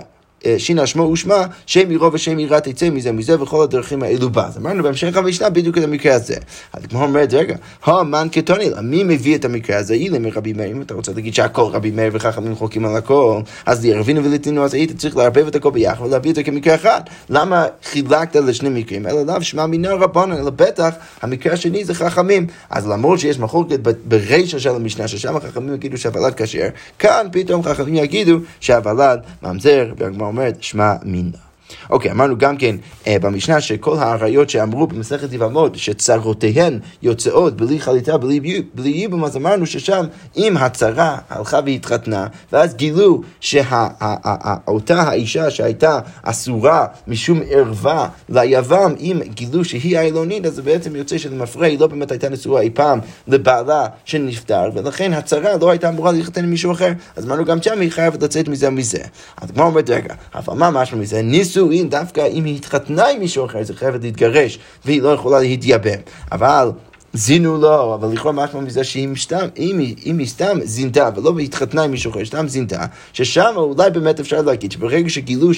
שינה 0.57 0.87
שמו 0.87 1.03
ושמה, 1.03 1.45
שם 1.65 1.89
עירו 1.89 2.13
ושם 2.13 2.37
עירה 2.37 2.59
תצא 2.59 2.89
מזה 2.89 3.11
מזה 3.11 3.41
וכל 3.41 3.63
הדרכים 3.63 4.03
האלו 4.03 4.29
בה. 4.29 4.45
אז 4.47 4.57
אמרנו 4.57 4.83
בהמשך 4.83 5.17
המשנה 5.17 5.49
בדיוק 5.49 5.77
את 5.77 5.83
המקרה 5.83 6.15
הזה. 6.15 6.35
אז 6.73 6.85
כמו 6.89 7.03
אומרת, 7.03 7.33
רגע, 7.33 7.55
המן 7.83 8.27
קטוני, 8.31 8.69
מי 8.83 9.03
מביא 9.03 9.35
את 9.35 9.45
המקרה 9.45 9.77
הזה? 9.77 9.93
אילא 9.93 10.19
מרבי 10.19 10.53
מאיר, 10.53 10.71
אם 10.71 10.81
אתה 10.81 10.93
רוצה 10.93 11.11
להגיד 11.11 11.33
שהכל 11.33 11.61
רבי 11.61 11.91
מאיר 11.91 12.09
וחכמים 12.13 12.55
חולקים 12.55 12.85
על 12.85 12.95
הכל, 12.95 13.39
אז 13.65 13.85
לירבינו 13.85 14.23
ולתינו, 14.23 14.63
אז 14.63 14.73
היית 14.73 14.97
צריך 14.97 15.17
לערבב 15.17 15.47
את 15.47 15.55
הכל 15.55 15.71
ביחד 15.71 16.05
ולהביא 16.05 16.31
את 16.31 16.35
זה 16.35 16.43
כמקרה 16.43 16.75
אחד. 16.75 17.01
למה 17.29 17.65
חילקת 17.83 18.35
לשני 18.35 18.69
מקרים? 18.69 19.07
אלא 19.07 19.25
לאו 19.25 19.41
שמע 19.41 19.65
מינה 19.65 19.93
רבנן, 19.93 20.37
אלא 20.37 20.49
בטח 20.49 20.89
המקרה 21.21 21.53
השני 21.53 21.85
זה 21.85 21.93
חכמים. 21.93 22.47
אז 22.69 22.87
למרות 22.87 23.19
שיש 23.19 23.39
מחלוקת 23.39 23.79
ברישא 24.05 24.59
של 24.59 24.69
המשנה, 24.69 25.07
ששם 25.07 25.37
החכמים 25.37 25.73
יגידו 25.73 25.97
שהוולד 25.97 26.33
כשר, 26.33 26.67
כאן 26.99 27.27
פתאום 27.31 27.63
חכמים 27.63 27.95
יגידו 27.95 28.37
שהוולד 28.59 29.19
ממזר, 29.43 29.93
והגמרא 29.97 30.30
אומרת, 30.31 30.63
שמע 30.63 30.93
מינה. 31.03 31.50
אוקיי, 31.89 32.11
אמרנו 32.11 32.37
גם 32.37 32.57
כן 32.57 32.75
אה, 33.07 33.19
במשנה 33.21 33.61
שכל 33.61 33.97
האריות 33.99 34.49
שאמרו 34.49 34.87
במסכת 34.87 35.33
יבמות 35.33 35.75
שצרותיהן 35.75 36.79
יוצאות 37.01 37.57
בלי 37.57 37.79
חליטה, 37.79 38.17
בלי, 38.17 38.61
בלי 38.73 38.89
ייבום, 38.89 39.23
אז 39.23 39.37
אמרנו 39.37 39.65
ששם 39.65 40.05
אם 40.37 40.57
הצרה 40.57 41.17
הלכה 41.29 41.59
והתחתנה, 41.65 42.27
ואז 42.51 42.75
גילו 42.75 43.21
שאותה 43.39 45.01
האישה 45.01 45.51
שהייתה 45.51 45.99
אסורה 46.23 46.85
משום 47.07 47.41
ערווה 47.49 48.07
ליבם, 48.29 48.93
אם 48.99 49.19
גילו 49.33 49.65
שהיא 49.65 49.97
העילונית, 49.97 50.45
אז 50.45 50.53
זה 50.53 50.61
בעצם 50.61 50.95
יוצא 50.95 51.17
שזה 51.17 51.35
מפריע, 51.35 51.69
היא 51.69 51.79
לא 51.79 51.87
באמת 51.87 52.11
הייתה 52.11 52.29
נשואה 52.29 52.61
אי 52.61 52.69
פעם 52.69 52.99
לבעלה 53.27 53.85
שנפטר, 54.05 54.69
ולכן 54.73 55.13
הצרה 55.13 55.57
לא 55.61 55.69
הייתה 55.69 55.89
אמורה 55.89 56.11
להתחתן 56.11 56.43
עם 56.43 56.49
מישהו 56.49 56.71
אחר. 56.71 56.91
אז 57.15 57.25
אמרנו 57.25 57.45
גם 57.45 57.61
שם 57.61 57.81
היא 57.81 57.91
חייבת 57.91 58.23
לצאת 58.23 58.47
מזה 58.47 58.67
ומזה. 58.67 59.03
אז 59.41 59.51
כמו 59.51 59.63
אומרת, 59.63 59.89
רגע, 59.89 60.13
אבל 60.35 60.53
מה 60.53 60.69
משהו 60.71 60.97
מזה? 60.97 61.21
ניסו 61.21 61.60
נישואין, 61.61 61.89
דווקא 61.89 62.27
אם 62.27 62.45
היא 62.45 62.55
התחתנה 62.55 63.07
עם 63.07 63.19
מישהו 63.19 63.45
אחר, 63.45 63.57
היא 63.57 63.65
חייבת 63.75 64.03
להתגרש, 64.03 64.59
והיא 64.85 65.01
לא 65.01 65.09
יכולה 65.09 65.39
להתייבם. 65.39 65.99
אבל... 66.31 66.71
זינו 67.13 67.57
לו, 67.57 67.95
אבל 67.95 68.07
לכאורה 68.13 68.31
משמע 68.33 68.61
מזה 68.61 68.83
שאם 68.83 69.13
סתם, 69.17 69.47
אם, 69.57 69.79
היא, 69.79 69.95
אם 70.05 70.17
היא 70.17 70.27
סתם 70.27 70.57
זינתה 70.63 71.09
ולא 71.15 71.39
התחתנה 71.39 71.83
עם 71.83 71.91
מישהו 71.91 72.11
אחר, 72.11 72.25
סתם 72.25 72.47
זינתה, 72.47 72.85
ששם 73.13 73.53
אולי 73.55 73.89
באמת 73.89 74.19
אפשר 74.19 74.41
להגיד 74.41 74.71
שברגע 74.71 75.09
שגילו 75.09 75.51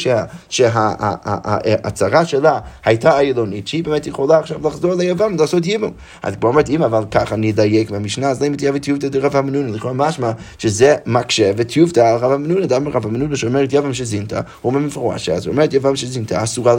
שההצהרה 0.50 2.26
שלה 2.26 2.60
הייתה 2.86 3.20
איילונית, 3.20 3.68
שהיא 3.68 3.84
באמת 3.84 4.08
יכולה 4.08 4.40
עכשיו 4.40 4.68
לחזור 4.68 4.94
ליוון 4.94 5.34
ולעשות 5.34 5.66
ייבום. 5.66 5.92
אז 6.24 6.36
כבר 6.36 6.50
אומרת, 6.50 6.70
אם 6.70 6.84
אבל 6.84 7.04
ככה 7.12 7.36
אני 7.36 7.52
אדייק 7.52 7.90
במשנה, 7.90 8.30
אז 8.30 8.44
למה 8.44 8.58
תהיה 8.58 8.72
וטיובתא 8.76 9.08
דרב 9.08 9.36
המנונה, 9.36 9.72
לכאורה 9.72 9.94
משמע 9.94 10.32
שזה 10.58 10.96
מקשה 11.06 11.52
וטיובתא 11.58 12.00
על 12.00 12.18
רב 12.18 12.32
המנונה, 12.32 12.66
דם 12.66 12.88
רב 12.88 13.06
המנונה 13.06 13.36
שאומרת 13.36 13.74
יבם 13.74 13.94
שזינתה, 13.94 14.42
הוא 14.62 14.70
אומר 14.70 14.80
מפורש, 14.80 15.30
אז 15.30 15.48
אומרת 15.48 15.74
יבם 15.74 15.96
שזינתה 15.96 16.44
אסורה 16.44 16.76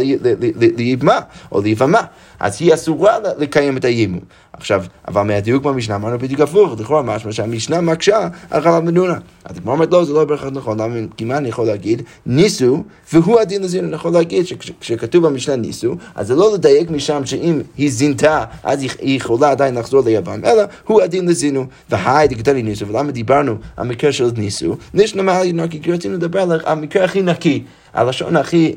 ליבמה 0.76 1.18
או 1.52 1.60
ליבמה, 1.60 2.00
אז 2.40 2.56
היא 2.60 2.74
אסורה 2.74 3.16
לקיים 3.38 3.76
את 3.76 3.84
הייבום. 3.84 4.20
עכשיו, 4.64 4.84
אבל 5.08 5.22
מהדיוק 5.22 5.64
במשנה 5.64 5.94
אמרנו 5.94 6.18
בדיוק 6.18 6.40
הפוך, 6.40 6.80
לכאורה 6.80 7.02
משמע 7.02 7.32
שהמשנה 7.32 7.80
מקשה 7.80 8.28
על 8.50 8.62
רב 8.62 8.74
המנונה. 8.74 9.14
אז 9.44 9.56
כמו 9.58 9.72
אומרת 9.72 9.92
לא, 9.92 10.04
זה 10.04 10.12
לא 10.12 10.24
בהכרח 10.24 10.52
נכון, 10.52 10.80
למה 10.80 10.94
כמעט 11.16 11.38
אני 11.38 11.48
יכול 11.48 11.66
להגיד 11.66 12.02
ניסו, 12.26 12.82
והוא 13.12 13.40
הדין 13.40 13.62
לזינו, 13.62 13.88
אני 13.88 13.94
יכול 13.94 14.12
להגיד 14.12 14.46
שכשכתוב 14.46 15.26
במשנה 15.26 15.56
ניסו, 15.56 15.94
אז 16.14 16.26
זה 16.26 16.34
לא 16.34 16.54
לדייק 16.54 16.90
משם 16.90 17.26
שאם 17.26 17.60
היא 17.76 17.90
זינתה, 17.90 18.44
אז 18.62 18.82
היא 18.82 19.16
יכולה 19.16 19.50
עדיין 19.50 19.74
לחזור 19.74 20.02
ליוון, 20.04 20.44
אלא 20.44 20.62
הוא 20.86 21.02
הדין 21.02 21.28
לזינו, 21.28 21.66
והי 21.90 22.28
דקטני 22.28 22.62
ניסו, 22.62 22.88
ולמה 22.88 23.12
דיברנו 23.12 23.56
על 23.76 23.86
מקרה 23.86 24.12
של 24.12 24.30
ניסו? 24.36 24.76
נשנה 24.94 25.22
מעל 25.22 25.52
נקי, 25.52 25.82
כי 25.82 25.92
רצינו 25.92 26.14
לדבר 26.14 26.40
על 26.40 26.60
המקרה 26.66 27.04
הכי 27.04 27.22
נקי. 27.22 27.62
הלשון 27.94 28.36
הכי, 28.36 28.74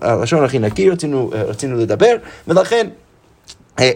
הלשון 0.00 0.44
הכי 0.44 0.58
נקי 0.58 0.90
רצינו, 0.90 1.30
רצינו 1.32 1.76
לדבר, 1.76 2.16
ולכן 2.48 2.88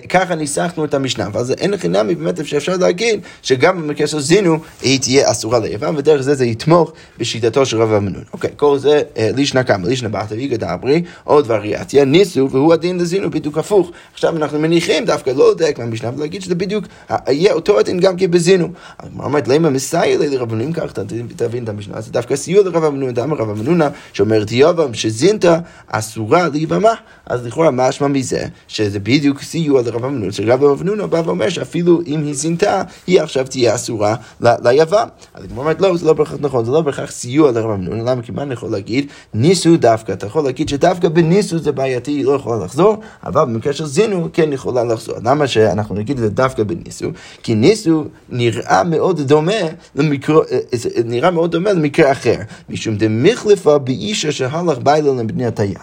ככה 0.09 0.35
ניסחנו 0.35 0.85
את 0.85 0.95
המשנה, 0.95 1.29
ואז 1.33 1.51
אין 1.51 1.71
לכי 1.71 1.89
נמי 1.89 2.15
באמת 2.15 2.47
שאפשר 2.47 2.77
להגיד 2.77 3.21
שגם 3.43 3.83
במקרה 3.83 4.07
של 4.07 4.21
זינו 4.21 4.59
היא 4.83 5.01
תהיה 5.01 5.31
אסורה 5.31 5.59
ליבם, 5.59 5.95
ודרך 5.97 6.21
זה 6.21 6.35
זה 6.35 6.45
יתמוך 6.47 6.93
בשיטתו 7.19 7.67
של 7.67 7.83
רב 7.83 7.93
המנון. 7.93 8.23
אוקיי, 8.33 8.51
כל 8.57 8.79
זה 8.79 9.03
אה, 9.17 9.31
לישנה 9.35 9.65
כמה, 9.65 9.89
לישנה 9.89 10.09
באתא 10.09 10.35
ויגא 10.35 10.57
דברי, 10.57 11.03
עוד 11.25 11.45
וריאציה, 11.49 12.05
ניסו 12.05 12.51
והוא 12.51 12.73
הדין 12.73 12.99
לזינו, 12.99 13.31
בדיוק 13.31 13.59
הפוך. 13.59 13.91
עכשיו 14.15 14.37
אנחנו 14.37 14.59
מניחים 14.59 15.05
דווקא 15.05 15.31
לא 15.31 15.51
לדייק 15.51 15.79
מהמשנה 15.79 16.11
ולהגיד 16.17 16.43
שזה 16.43 16.55
בדיוק, 16.55 16.85
יהיה 17.29 17.53
אותו 17.53 17.79
הדין 17.79 18.01
גם 18.01 18.17
כבזינו. 18.17 18.69
הגמרא 19.01 19.27
אומרת, 19.27 19.49
למה 19.49 19.71
מסייע 19.71 20.19
לי 20.19 20.29
לרבנים 20.29 20.73
כך, 20.73 20.93
תבין 21.37 21.65
את 21.65 21.69
המשנה, 21.69 22.01
זה 22.01 22.13
דווקא 22.13 22.37
סיוע 22.37 22.65
לרב 22.65 22.85
המנון, 22.85 23.15
דאמר 23.15 23.37
רב 23.37 23.51
המנונה, 23.51 23.89
שאומרת 24.13 24.53
יובם 24.53 24.95
שזינתה 24.95 25.59
אסורה 25.87 26.49
ליבמה, 26.49 26.93
אז 27.27 27.47
לכאורה 27.47 27.71
משמע 27.71 28.09
מזה, 28.09 28.45
שזה 28.69 28.99
בדיוק 28.99 29.43
סיוע 29.43 29.66
סיוע 29.67 29.83
לרב 29.83 30.05
אמנון, 30.05 30.33
שרב 30.33 30.65
אמנון 30.65 31.11
בא 31.11 31.23
ואומר 31.25 31.49
שאפילו 31.49 32.01
אם 32.07 32.23
היא 32.25 32.35
זינתה, 32.35 32.83
היא 33.07 33.21
עכשיו 33.21 33.47
תהיה 33.47 33.75
אסורה 33.75 34.17
ליבם. 34.41 35.09
אז 35.35 35.45
היא 35.45 35.51
אומרת, 35.57 35.81
לא, 35.81 35.97
זה 35.97 36.07
לא 36.07 36.13
בהכרח 36.13 36.39
נכון, 36.41 36.65
זה 36.65 36.71
לא 36.71 36.81
בהכרח 36.81 37.11
סיוע 37.11 37.53
לרב 37.53 37.71
אמנון, 37.71 38.01
למה? 38.01 38.23
כי 38.23 38.33
מה 38.33 38.43
אני 38.43 38.53
יכול 38.53 38.71
להגיד? 38.71 39.07
ניסו 39.35 39.77
דווקא, 39.77 40.13
אתה 40.13 40.27
יכול 40.27 40.45
להגיד 40.45 40.69
שדווקא 40.69 41.09
בניסו 41.09 41.59
זה 41.59 41.73
בעייתי, 41.73 42.11
היא 42.11 42.25
לא 42.25 42.33
יכולה 42.33 42.65
לחזור, 42.65 42.97
אבל 43.25 43.45
במקרה 43.45 43.73
של 43.73 43.87
זינו 43.87 44.29
כן 44.33 44.53
יכולה 44.53 44.85
לחזור. 44.85 45.15
למה 45.25 45.47
שאנחנו 45.47 45.95
נגיד 45.95 46.19
זה 46.19 46.29
דווקא 46.29 46.63
בניסו? 46.63 47.07
כי 47.43 47.55
ניסו 47.55 48.05
נראה 48.29 48.85
מאוד 48.85 49.21
דומה 49.21 49.53
למקרה, 49.95 50.43
אה, 50.51 50.59
אה, 50.73 51.03
נראה 51.05 51.31
מאוד 51.31 51.51
דומה 51.51 51.73
למקרה 51.73 52.13
אחר, 52.13 52.37
משום 52.69 52.97
דמחלפה 52.97 53.79
באישה 53.79 54.33
שהלך 54.33 54.79
בילה 54.83 55.13
לבני 55.13 55.47
התייר. 55.47 55.79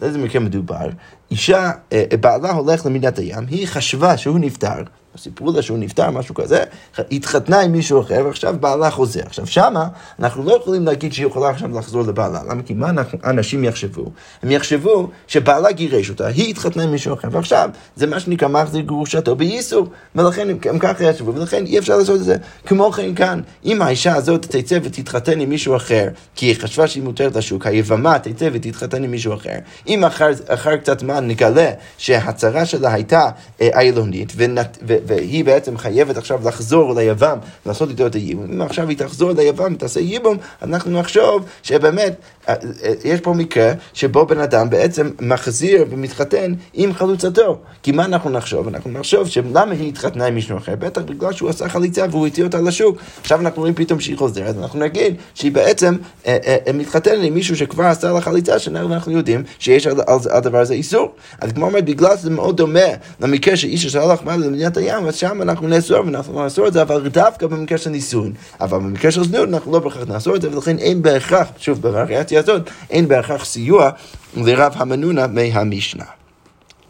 על 0.00 0.08
איזה 0.08 0.18
מקרה 0.18 0.40
מדובר? 0.40 0.88
אישה, 1.30 1.70
אה, 1.92 2.04
בעלה 2.20 2.52
הולך 2.52 2.86
למדינת 2.86 3.18
הים, 3.18 3.46
היא 3.48 3.66
חשבה 3.66 4.16
שהוא 4.16 4.38
נפטר, 4.38 4.82
סיפרו 5.16 5.52
לה 5.52 5.62
שהוא 5.62 5.78
נפטר, 5.78 6.10
משהו 6.10 6.34
כזה, 6.34 6.64
התחתנה 7.10 7.60
עם 7.60 7.72
מישהו 7.72 8.00
אחר, 8.00 8.22
ועכשיו 8.24 8.54
בעלה 8.60 8.90
חוזר. 8.90 9.20
עכשיו 9.26 9.46
שמה, 9.46 9.88
אנחנו 10.18 10.44
לא 10.44 10.56
יכולים 10.56 10.86
להגיד 10.86 11.12
שהיא 11.12 11.26
יכולה 11.26 11.48
עכשיו 11.48 11.78
לחזור 11.78 12.02
לבעלה. 12.02 12.40
למה? 12.48 12.62
כי 12.62 12.74
מה 12.74 12.90
אנשים 13.24 13.64
יחשבו? 13.64 14.10
הם 14.42 14.50
יחשבו 14.50 15.08
שבעלה 15.26 15.72
גירש 15.72 16.10
אותה, 16.10 16.26
היא 16.26 16.50
התחתנה 16.50 16.82
עם 16.82 16.90
מישהו 16.90 17.14
אחר, 17.14 17.28
ועכשיו 17.32 17.70
זה 17.96 18.06
מה 18.06 18.20
שנקרא 18.20 18.48
מחזיר 18.48 18.80
גרושתו 18.80 19.36
באיסור, 19.36 19.86
ולכן 20.14 20.50
הם, 20.50 20.58
הם 20.64 20.78
ככה 20.78 21.04
יחשבו, 21.04 21.34
ולכן 21.34 21.66
אי 21.66 21.78
אפשר 21.78 21.96
לעשות 21.96 22.20
את 22.20 22.24
זה. 22.24 22.36
כמו 22.66 22.92
כן 22.92 23.14
כאן, 23.14 23.40
אם 23.64 23.82
האישה 23.82 24.14
הזאת 24.14 24.46
תצא 24.56 24.78
ותתחתן 24.82 25.40
עם 25.40 25.48
מישהו 25.48 25.76
אחר, 25.76 26.08
כי 26.34 26.46
היא 26.46 26.56
חשבה 26.60 26.86
שהיא 26.86 27.02
מותרת 27.02 27.36
לשוק, 27.36 27.66
היבמה 27.66 28.18
תצא 28.18 28.48
ותתחתן 28.52 29.04
עם 29.04 29.10
מישהו 29.10 29.34
אחר, 29.34 29.58
אם 29.88 30.04
אחר, 30.04 30.30
אחר 30.48 30.76
קצת 30.76 31.02
זמן 31.20 31.28
נגלה 31.28 31.70
שהצרה 31.98 32.66
שלה 32.66 32.92
הייתה 32.92 33.30
איילונית, 33.60 34.32
אה, 34.40 34.62
ו... 34.86 34.96
והיא 35.06 35.44
בעצם 35.44 35.78
חייבת 35.78 36.16
עכשיו 36.16 36.40
לחזור 36.48 36.94
ליבם, 36.94 37.38
לעשות 37.66 37.90
איתו 37.90 38.06
את 38.06 38.14
הייבום. 38.14 38.46
אם 38.52 38.62
עכשיו 38.62 38.88
היא 38.88 38.96
תחזור 38.96 39.32
ליבם 39.32 39.72
ותעשה 39.74 40.00
ייבום, 40.00 40.36
אנחנו 40.62 41.00
נחשוב 41.00 41.44
שבאמת 41.62 42.14
אה, 42.48 42.54
אה, 42.84 42.92
יש 43.04 43.20
פה 43.20 43.32
מקרה 43.34 43.72
שבו 43.92 44.26
בן 44.26 44.40
אדם 44.40 44.70
בעצם 44.70 45.10
מחזיר 45.20 45.84
ומתחתן 45.90 46.52
עם 46.74 46.92
חלוצתו. 46.92 47.58
כי 47.82 47.92
מה 47.92 48.04
אנחנו 48.04 48.30
נחשוב? 48.30 48.68
אנחנו 48.68 48.90
נחשוב 48.90 49.28
שלמה 49.28 49.72
היא 49.72 49.88
התחתנה 49.88 50.26
עם 50.26 50.34
מישהו 50.34 50.56
אחר? 50.56 50.74
בטח 50.78 51.02
בגלל 51.02 51.32
שהוא 51.32 51.50
עשה 51.50 51.68
חליצה 51.68 52.04
והוא 52.10 52.26
הטיע 52.26 52.44
אותה 52.44 52.60
לשוק. 52.60 52.96
עכשיו 53.20 53.40
אנחנו 53.40 53.60
רואים 53.60 53.74
פתאום 53.74 54.00
שהיא 54.00 54.18
חוזרת, 54.18 54.54
אנחנו 54.58 54.78
נגיד 54.78 55.14
שהיא 55.34 55.52
בעצם 55.52 55.96
אה, 56.26 56.36
מתחתנת 56.74 57.18
עם 57.22 57.34
מישהו 57.34 57.56
שכבר 57.56 57.84
עשה 57.84 58.12
לה 58.12 58.20
חליצה, 58.20 58.58
שאנחנו 58.58 59.12
יודעים 59.12 59.42
שיש 59.58 59.86
על 59.86 60.00
הדבר 60.30 60.58
הזה 60.58 60.74
איסור. 60.74 61.09
אז 61.40 61.52
כמו 61.52 61.66
אומרת, 61.66 61.84
בגלל 61.84 62.16
שזה 62.16 62.30
מאוד 62.30 62.56
דומה 62.56 62.80
למקרה 63.20 63.56
שאיש 63.56 63.86
אשר 63.86 64.10
הלך 64.10 64.22
מעל 64.22 64.40
למדינת 64.44 64.76
הים, 64.76 65.06
אז 65.06 65.16
שם 65.16 65.42
אנחנו 65.42 65.68
נאסור 65.68 66.04
ואנחנו 66.04 66.42
נאסור 66.42 66.68
את 66.68 66.72
זה, 66.72 66.82
אבל 66.82 67.08
דווקא 67.08 67.46
במקרה 67.46 67.78
של 67.78 67.90
נישואין. 67.90 68.32
אבל 68.60 68.78
במקרה 68.78 69.10
של 69.10 69.24
זנות 69.24 69.48
אנחנו 69.48 69.72
לא 69.72 69.78
בהכרח 69.78 70.08
נאסור 70.08 70.36
את 70.36 70.42
זה, 70.42 70.50
ולכן 70.52 70.78
אין 70.78 71.02
בהכרח, 71.02 71.48
שוב, 71.58 71.82
בווריאציה 71.82 72.40
הזאת, 72.40 72.70
אין 72.90 73.08
בהכרח 73.08 73.44
סיוע 73.44 73.90
לרב 74.36 74.72
המנונה 74.76 75.26
מהמשנה. 75.26 76.19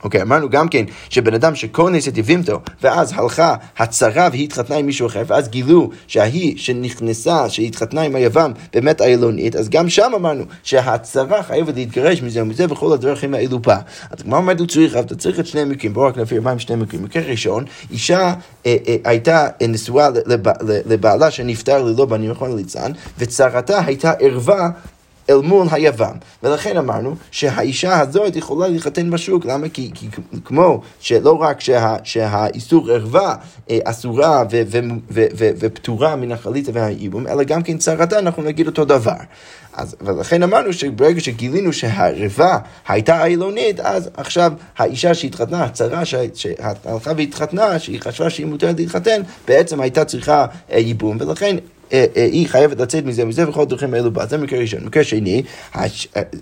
אוקיי, 0.05 0.23
אמרנו 0.23 0.51
גם 0.51 0.69
כן 0.69 0.85
שבן 1.11 1.35
אדם 1.35 1.55
שכונס 1.55 2.09
את 2.09 2.19
יבימתו, 2.19 2.61
ואז 2.83 3.13
הלכה 3.17 3.55
הצרה 3.79 4.29
והתחתנה 4.33 4.77
עם 4.77 4.87
מישהו 4.87 5.07
אחר, 5.07 5.23
ואז 5.27 5.49
גילו 5.49 5.91
שההיא 6.07 6.59
שנכנסה, 6.59 7.49
שהתחתנה 7.49 8.03
עם 8.03 8.15
היוון, 8.15 8.53
באמת 8.73 9.01
איילונית, 9.01 9.57
אז 9.57 9.69
גם 9.69 9.89
שם 9.89 10.13
אמרנו 10.15 10.45
שהצרה 10.63 11.43
חייבת 11.43 11.75
להתגרש 11.75 12.23
מזה 12.23 12.43
ומזה, 12.43 12.67
וכל 12.71 12.93
הדרכים 12.93 13.35
האלו 13.35 13.59
בא. 13.59 13.79
אז 14.11 14.23
כמו 14.23 14.39
אמרנו 14.39 14.67
צריך, 14.67 14.97
אתה 14.97 15.17
צריך 15.17 15.41
את 15.41 15.47
שני 15.47 15.61
המקרים, 15.61 15.93
בואו 15.93 16.07
רק 16.07 16.17
נביא 16.19 16.41
מה 16.41 16.51
עם 16.51 16.59
שני 16.59 16.77
מקרים. 16.77 17.01
מקרה 17.03 17.23
ראשון, 17.23 17.65
אישה 17.91 18.35
אה, 18.67 18.77
אה, 18.89 18.97
הייתה 19.05 19.49
נשואה 19.69 20.09
לבעלה 20.67 21.31
שנפטר 21.31 21.83
ללא 21.83 22.05
בנים, 22.05 22.31
נכון 22.31 22.57
ליצן, 22.57 22.93
וצרתה 23.19 23.81
הייתה 23.87 24.13
ערווה 24.13 24.71
אל 25.31 25.37
מול 25.37 25.67
היוון. 25.71 26.17
ולכן 26.43 26.77
אמרנו 26.77 27.17
שהאישה 27.31 28.01
הזאת 28.01 28.37
יכולה 28.37 28.69
להתחתן 28.69 29.11
בשוק, 29.11 29.45
למה? 29.45 29.69
כי, 29.69 29.91
כי 29.95 30.09
כמו 30.45 30.81
שלא 31.01 31.33
רק 31.33 31.61
שה, 31.61 31.97
שהאיסור 32.05 32.91
ערווה 32.91 33.35
אה, 33.71 33.79
אסורה 33.85 34.45
ופטורה 35.59 36.17
מן 36.17 36.33
החליטה 36.33 36.71
והאיבום, 36.75 37.27
אלא 37.27 37.45
גם 37.45 37.63
כן 37.63 37.79
צרתה, 37.79 38.19
אנחנו 38.19 38.43
נגיד 38.43 38.67
אותו 38.67 38.85
דבר. 38.85 39.13
אז, 39.73 39.97
ולכן 40.01 40.43
אמרנו 40.43 40.73
שברגע 40.73 41.21
שגילינו 41.21 41.73
שהערווה 41.73 42.59
הייתה 42.89 43.27
אילונית, 43.27 43.81
אז 43.81 44.11
עכשיו 44.17 44.53
האישה 44.79 45.15
שהתחתנה, 45.15 45.65
הצרה 45.65 46.05
שהלכה 46.05 47.13
והתחתנה, 47.17 47.79
שהיא 47.79 48.01
חשבה 48.01 48.31
שהיא 48.31 48.47
מותרת 48.47 48.79
להתחתן, 48.79 49.21
בעצם 49.49 49.81
הייתה 49.81 50.05
צריכה 50.05 50.47
ייבום, 50.71 51.17
ולכן 51.21 51.57
אה, 51.57 51.61
אה, 51.61 51.80
היא 52.15 52.49
חייבת 52.49 52.81
לצאת 52.81 53.05
מזה 53.05 53.29
וזה 53.29 53.49
וכל 53.49 53.63
הדרכים 53.63 53.95
האלו 53.95 54.11
בה. 54.11 54.27
זה 54.27 54.39
מקרה 54.39 54.59
ראשון. 54.59 54.85
מקרה 54.85 55.05
שני, 55.05 55.43
אה, 55.77 55.85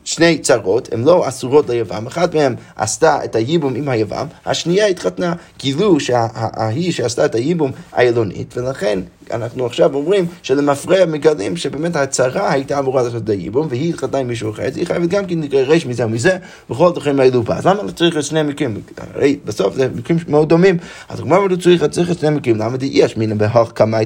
שני 0.05 0.39
צרות, 0.39 0.93
הן 0.93 1.05
לא 1.05 1.29
אסורות 1.29 1.69
ליבם, 1.69 2.07
אחת 2.07 2.35
מהן 2.35 2.55
עשתה 2.77 3.25
את 3.25 3.37
הייבום 3.37 3.75
עם 3.75 3.89
היבם, 3.89 4.27
השנייה 4.47 4.87
התחתנה. 4.87 5.35
גילו 5.59 6.01
שההיא 6.01 6.93
שעשתה 6.93 7.25
את 7.25 7.35
הייבום 7.35 7.73
איילונית, 7.97 8.57
ולכן 8.57 8.99
אנחנו 9.33 9.67
עכשיו 9.67 9.95
אומרים 9.95 10.27
שלמפרע 10.43 11.05
מגלים 11.07 11.57
שבאמת 11.57 11.97
הצרה 11.97 12.53
הייתה 12.53 12.79
אמורה 12.79 13.03
לעשות 13.03 13.25
את 13.25 13.29
הייבום, 13.29 13.67
והיא 13.71 13.89
התחתנה 13.89 14.19
עם 14.19 14.29
מישהו 14.29 14.51
אחר, 14.51 14.63
אז 14.63 14.77
היא 14.77 14.87
חייבת 14.87 15.09
גם 15.09 15.27
כן 15.27 15.39
לגרש 15.39 15.87
מזה 15.87 16.07
ומזה, 16.07 16.37
וכל 16.71 16.87
הדרכים 16.87 17.21
האלו 17.21 17.43
בה. 17.43 17.57
אז 17.57 17.67
למה 17.67 17.93
צריך 17.93 18.17
את 18.17 18.25
שני 18.25 18.43
מקרים? 18.43 18.81
הרי 19.15 19.39
בסוף 19.45 19.75
זה 19.75 19.89
מקרים 19.95 20.19
מאוד 20.29 20.49
דומים. 20.49 20.77
אז 21.09 21.21
כמו 21.21 21.37
אמרנו 21.37 21.59
צריך, 21.59 21.85
את 21.85 21.95
שני 21.95 22.31
מקרים, 22.31 22.57
למה 22.57 22.77
יש 22.81 23.17
מן 23.17 23.39
בהוך 23.39 23.73
כמה 23.75 23.99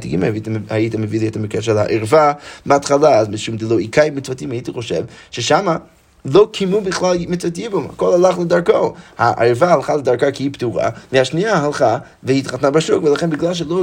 הייתם 0.71 1.02
מביא 1.02 1.21
לי 1.21 1.29
את 1.29 1.37
המקרה 1.37 1.62
של 1.62 1.79
הערווה 1.79 2.33
בהתחלה, 2.67 3.19
אז 3.19 3.29
משום 3.29 3.57
דלא 3.57 3.79
איכאי 3.79 4.11
מצוותים, 4.11 4.50
הייתי 4.50 4.73
חושב 4.73 5.05
ששמה 5.31 5.76
לא 6.25 6.49
קיימו 6.52 6.81
בכלל 6.81 7.17
מצוות 7.29 7.59
ייבום, 7.59 7.85
הכל 7.85 8.14
הלך 8.14 8.38
לדרכו. 8.38 8.95
הערווה 9.19 9.73
הלכה 9.73 9.97
לדרכה 9.97 10.31
כי 10.31 10.43
היא 10.43 10.52
פתורה, 10.52 10.88
והשנייה 11.12 11.57
הלכה 11.57 11.99
והתחתנה 12.23 12.71
בשוק, 12.71 13.05
ולכן 13.05 13.31
בגלל 13.31 13.55
שלא 13.55 13.83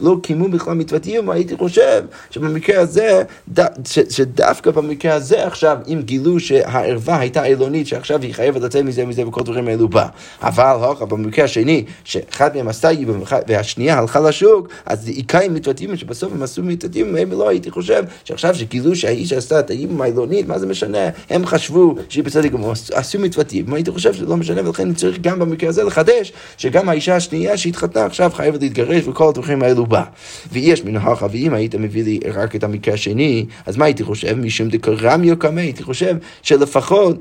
לא 0.00 0.16
קיימו 0.22 0.48
בכלל 0.48 0.74
מצוות 0.74 1.06
ייבום, 1.06 1.30
הייתי 1.30 1.56
חושב 1.56 2.04
שבמקרה 2.30 2.80
הזה, 2.80 3.22
ד, 3.58 3.60
ש, 3.86 3.98
שדווקא 4.10 4.70
במקרה 4.70 5.14
הזה 5.14 5.46
עכשיו, 5.46 5.78
אם 5.88 6.02
גילו 6.04 6.40
שהערווה 6.40 7.18
הייתה 7.18 7.42
עילונית, 7.42 7.86
שעכשיו 7.86 8.22
היא 8.22 8.34
חייבת 8.34 8.60
לצאת 8.60 8.84
מזה 8.84 9.04
ומזה 9.04 9.28
וכל 9.28 9.42
דברים 9.42 9.68
האלו 9.68 9.88
בה. 9.88 10.06
אבל 10.42 10.64
הלכה 10.64 11.04
במקרה 11.04 11.44
השני, 11.44 11.84
שאחד 12.04 12.56
מהם 12.56 12.68
עשתה 12.68 12.90
ייבום 12.90 13.22
והשנייה 13.48 13.98
הלכה 13.98 14.20
לשוק, 14.20 14.68
אז 14.86 15.04
זה 15.04 15.10
עיקאי 15.10 15.48
מצוות 15.48 15.80
ייבום, 15.80 15.96
שבסוף 15.96 16.32
הם 16.32 16.42
עשו 16.42 16.62
מצוות 16.62 16.96
ייבום, 16.96 17.38
לא 17.38 17.48
הייתי 17.48 17.70
חושב 17.70 18.04
שעכשיו 18.24 18.54
שגילו 18.54 18.96
שהאיש 18.96 19.32
עשתה 19.32 19.60
את 19.60 19.70
הייבום 19.70 20.00
העילונית, 20.00 20.48
מה 20.48 20.58
זה 20.58 20.66
משנה? 20.66 21.08
הם 21.30 21.46
חשבו 21.46 21.77
חשבו 21.78 21.94
שהיא 22.08 22.24
בסדר 22.24 22.46
גמור, 22.46 22.72
עשו 22.92 23.18
מצוותים, 23.18 23.74
הייתי 23.74 23.90
חושב 23.90 24.14
שזה 24.14 24.26
לא 24.26 24.36
משנה, 24.36 24.66
ולכן 24.66 24.94
צריך 24.94 25.18
גם 25.20 25.38
במקרה 25.38 25.68
הזה 25.68 25.84
לחדש, 25.84 26.32
שגם 26.56 26.88
האישה 26.88 27.16
השנייה 27.16 27.56
שהתחתנה 27.56 28.04
עכשיו 28.04 28.30
חייבת 28.34 28.62
להתגרש 28.62 29.08
וכל 29.08 29.28
הדרכים 29.28 29.62
האלו 29.62 29.86
בה. 29.86 30.04
ויש 30.52 30.82
ההכה, 30.96 31.26
ואם 31.30 31.54
היית 31.54 31.74
מביא 31.74 32.04
לי 32.04 32.20
רק 32.34 32.56
את 32.56 32.64
המקרה 32.64 32.94
השני, 32.94 33.46
אז 33.66 33.76
מה 33.76 33.84
הייתי 33.84 34.04
חושב? 34.04 34.38
משום 34.38 34.68
דקרם 34.68 35.24
יוקמה, 35.24 35.60
הייתי 35.60 35.82
חושב 35.82 36.16
שלפחות... 36.42 37.16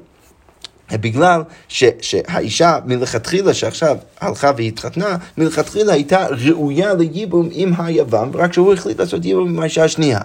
בגלל 0.91 1.41
ש, 1.67 1.83
שהאישה 2.01 2.77
מלכתחילה 2.85 3.53
שעכשיו 3.53 3.97
הלכה 4.21 4.51
והתחתנה, 4.57 5.17
מלכתחילה 5.37 5.93
הייתה 5.93 6.27
ראויה 6.47 6.93
לייבום 6.93 7.49
עם 7.51 7.73
היוון, 7.77 8.31
רק 8.33 8.53
שהוא 8.53 8.73
החליט 8.73 8.99
לעשות 8.99 9.25
ייבום 9.25 9.47
עם 9.47 9.59
האישה 9.59 9.83
השנייה. 9.83 10.19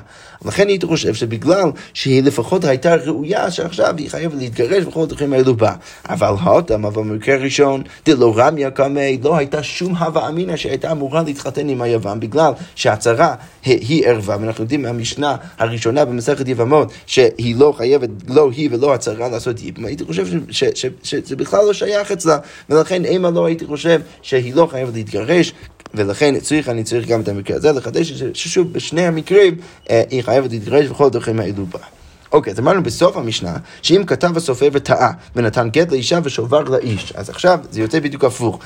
לכן 0.45 0.69
הייתי 0.69 0.87
חושב 0.87 1.15
שבגלל 1.15 1.71
שהיא 1.95 2.23
לפחות 2.23 2.65
הייתה 2.65 2.95
ראויה, 2.95 3.51
שעכשיו 3.51 3.95
היא 3.99 4.11
חייבת 4.11 4.35
להתגרש 4.39 4.85
וכל 4.85 5.03
הדרכים 5.03 5.33
האלו 5.33 5.57
בה. 5.57 5.75
אבל 6.09 6.35
הותם, 6.43 6.85
אבל 6.85 7.03
במקרה 7.03 7.37
ראשון, 7.37 7.83
דלא 8.07 8.35
רמיה 8.37 8.71
קמי, 8.71 9.19
לא 9.23 9.37
הייתה 9.37 9.63
שום 9.63 9.95
הווה 9.97 10.29
אמינא 10.29 10.57
שהייתה 10.57 10.93
אמורה 10.93 11.23
להתחתן 11.23 11.69
עם 11.69 11.83
היוון, 11.83 12.21
בגלל 12.21 12.53
שהצהרה 12.75 13.35
היא 13.65 14.07
ערווה, 14.07 14.37
ואנחנו 14.41 14.65
יודעים 14.65 14.83
מהמשנה 14.83 15.37
הראשונה 15.59 16.05
במסכת 16.05 16.49
יבמות, 16.49 16.93
שהיא 17.07 17.57
לא 17.57 17.75
חייבת, 17.77 18.09
לא 18.29 18.51
היא 18.51 18.69
ולא 18.73 18.95
הצהרה 18.95 19.29
לעשות 19.29 19.63
ייבום. 19.63 19.85
הייתי 19.85 20.05
חושב 20.05 20.27
שזה 20.53 21.37
בכלל 21.37 21.65
לא 21.65 21.73
שייך 21.73 22.13
אצלה, 22.13 22.39
ולכן 22.71 23.05
אימה 23.05 23.31
לא 23.31 23.47
הייתי 23.47 23.67
חושב 23.67 24.01
שהיא 24.23 24.55
לא 24.55 24.67
חייבת 24.71 24.95
להתגרש, 24.95 25.53
ולכן 25.95 26.41
צריך, 26.41 26.69
אני 26.69 26.85
צריך 26.85 27.09
גם 27.09 27.21
את 27.21 27.29
המקרה 27.29 27.57
הזה 27.57 27.73
לחדש, 27.73 28.13
ששוב, 28.35 28.73
בשני 28.73 29.07
המקרים 29.07 29.57
אה, 29.91 30.03
היא 30.11 30.23
חייבת 30.23 30.51
להתגרש 30.51 30.87
וכל 30.91 31.07
הדרכים 31.07 31.41
האלו 31.41 31.67
בה. 31.67 31.79
אוקיי, 32.33 32.53
אז 32.53 32.59
אמרנו 32.59 32.83
בסוף 32.83 33.17
המשנה, 33.17 33.57
שאם 33.83 34.05
כתב 34.07 34.37
הסופר 34.37 34.69
וטעה 34.73 35.11
ונתן 35.37 35.69
גט 35.71 35.91
לאישה 35.91 36.19
ושובר 36.25 36.61
לאיש, 36.61 37.13
אז 37.17 37.31
עכשיו 37.31 37.59
זה 37.71 37.81
יוצא 37.81 38.01
בדיוק 38.01 38.25
הפוך. 38.25 38.59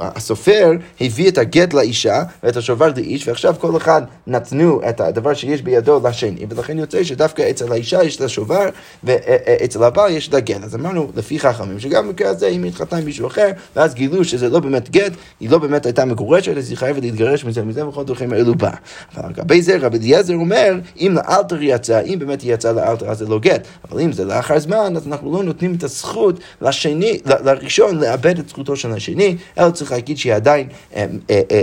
הסופר 0.00 0.72
הביא 1.00 1.28
את 1.28 1.38
הגט 1.38 1.74
לאישה 1.74 2.22
ואת 2.42 2.56
השובר 2.56 2.88
לאיש, 2.96 3.28
ועכשיו 3.28 3.54
כל 3.60 3.76
אחד 3.76 4.02
נתנו 4.26 4.80
את 4.88 5.00
הדבר 5.00 5.34
שיש 5.34 5.62
בידו 5.62 6.00
לשני, 6.08 6.46
ולכן 6.48 6.78
יוצא 6.78 7.04
שדווקא 7.04 7.50
אצל 7.50 7.72
האישה 7.72 8.02
יש 8.02 8.16
את 8.16 8.20
השובר, 8.20 8.68
ואצל 9.04 9.84
הבעל 9.84 10.10
יש 10.10 10.28
את 10.28 10.34
הגט. 10.34 10.64
אז 10.64 10.74
אמרנו, 10.74 11.10
לפי 11.16 11.38
חכמים, 11.38 11.80
שגם 11.80 12.06
במקרה 12.06 12.30
הזה, 12.30 12.46
אם 12.46 12.64
התחתנה 12.64 12.98
עם 12.98 13.04
מישהו 13.04 13.26
אחר, 13.26 13.50
ואז 13.76 13.94
גילו 13.94 14.24
שזה 14.24 14.48
לא 14.48 14.60
באמת 14.60 14.90
גט, 14.90 15.12
היא 15.40 15.50
לא 15.50 15.58
באמת 15.58 15.86
הייתה 15.86 16.04
מגורשת, 16.04 16.56
אז 16.56 16.70
היא 16.70 16.78
חייבת 16.78 17.02
להתגרש 17.02 17.44
מזה 17.44 17.62
ומזה 17.62 17.86
וכל 17.86 18.04
דרכים 18.04 18.32
האלו 18.32 18.54
בה. 18.54 18.70
אבל 19.16 19.28
לגבי 19.28 19.62
זה 19.62 19.76
רבי 19.80 19.98
אליעזר 19.98 20.34
אומר, 20.34 20.74
אם 20.96 21.16
לאלתר 21.16 21.62
יצא, 21.62 22.00
אם 22.00 22.18
באמת 22.18 22.40
היא 22.42 22.54
יצאה 22.54 22.72
לאלתר 22.80 23.10
אז 23.10 23.18
זה 23.18 23.26
לא 23.26 23.38
גט. 23.38 23.66
אבל 23.90 24.00
אם 24.00 24.12
זה 24.12 24.24
לאחר 24.24 24.58
זמן, 24.58 24.92
אז 24.96 25.06
אנחנו 25.06 25.32
לא 25.32 25.42
נותנים 25.42 25.74
את 25.74 25.84
הזכות 25.84 26.40
לשני, 26.62 27.18
לראשון 27.24 27.98
לאבד 27.98 28.38
את 28.38 28.48
זכותו 28.48 28.76
של 28.76 28.92
השני, 28.92 29.36
אלא 29.58 29.70
צריך 29.70 29.92
להגיד 29.92 30.18
שהיא 30.18 30.34
עדיין 30.34 30.68
אה, 30.96 31.06
אה, 31.30 31.40
אה, 31.50 31.62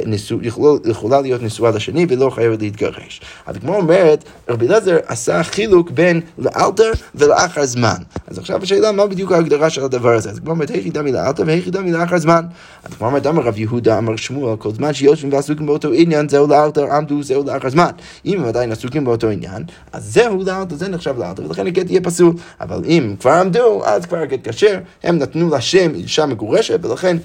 יכולה 0.85 1.21
להיות 1.21 1.43
נשואה 1.43 1.71
לשני 1.71 2.05
ולא 2.09 2.29
חייבת 2.29 2.61
להתגרש. 2.61 3.21
אז 3.45 3.55
כמו 3.57 3.75
אומרת, 3.75 4.23
רבי 4.49 4.67
אליעזר 4.67 4.97
עשה 5.07 5.43
חילוק 5.43 5.91
בין 5.91 6.21
לאלתר 6.37 6.91
ולאחר 7.15 7.65
זמן. 7.65 7.97
אז 8.27 8.37
עכשיו 8.37 8.63
השאלה 8.63 8.91
מה 8.91 9.07
בדיוק 9.07 9.31
ההגדרה 9.31 9.69
של 9.69 9.83
הדבר 9.83 10.15
הזה. 10.15 10.29
אז 10.29 10.39
כמו 10.39 10.51
אומרת, 10.51 10.69
היחידה 10.69 11.01
מלאלתר 11.01 11.43
והיחידה 11.45 11.81
מלאחר 11.81 12.17
זמן. 12.17 12.45
אז 12.83 12.93
כמו 12.93 13.07
אומרת, 13.07 13.27
אמר 13.27 13.43
רב 13.43 13.57
יהודה, 13.57 13.97
אמר 13.97 14.15
שמואל, 14.15 14.55
כל 14.55 14.71
זמן 14.71 14.93
שיושבים 14.93 15.33
ועסוקים 15.33 15.65
באותו 15.65 15.91
עניין, 15.93 16.29
זהו 16.29 16.47
לאלתר, 16.47 16.91
עמדו, 16.91 17.23
זהו 17.23 17.43
לאחר 17.43 17.69
זמן. 17.69 17.91
אם 18.25 18.39
הם 18.39 18.45
עדיין 18.45 18.71
עסוקים 18.71 19.05
באותו 19.05 19.29
עניין, 19.29 19.63
אז 19.93 20.13
זהו 20.13 20.43
לאלתר, 20.43 20.75
זה 20.75 20.87
נחשב 20.87 21.06
לאלתר, 21.17 21.43
ולכן 21.45 21.67
הגט 21.67 21.89
יהיה 21.89 22.01
פסול. 22.01 22.33
אבל 22.61 22.81
אם 22.85 23.15
כבר 23.19 23.31
עמדו, 23.31 23.85
אז 23.85 24.05
כבר 24.05 24.17
הגט 24.17 24.47
כשר, 24.47 24.79
הם 25.03 25.17
נתנו 25.17 25.49
לה 25.49 25.61
שם 25.61 25.91
אישה 25.95 26.25
מגורשת, 26.25 26.85
ולכן... 26.85 27.17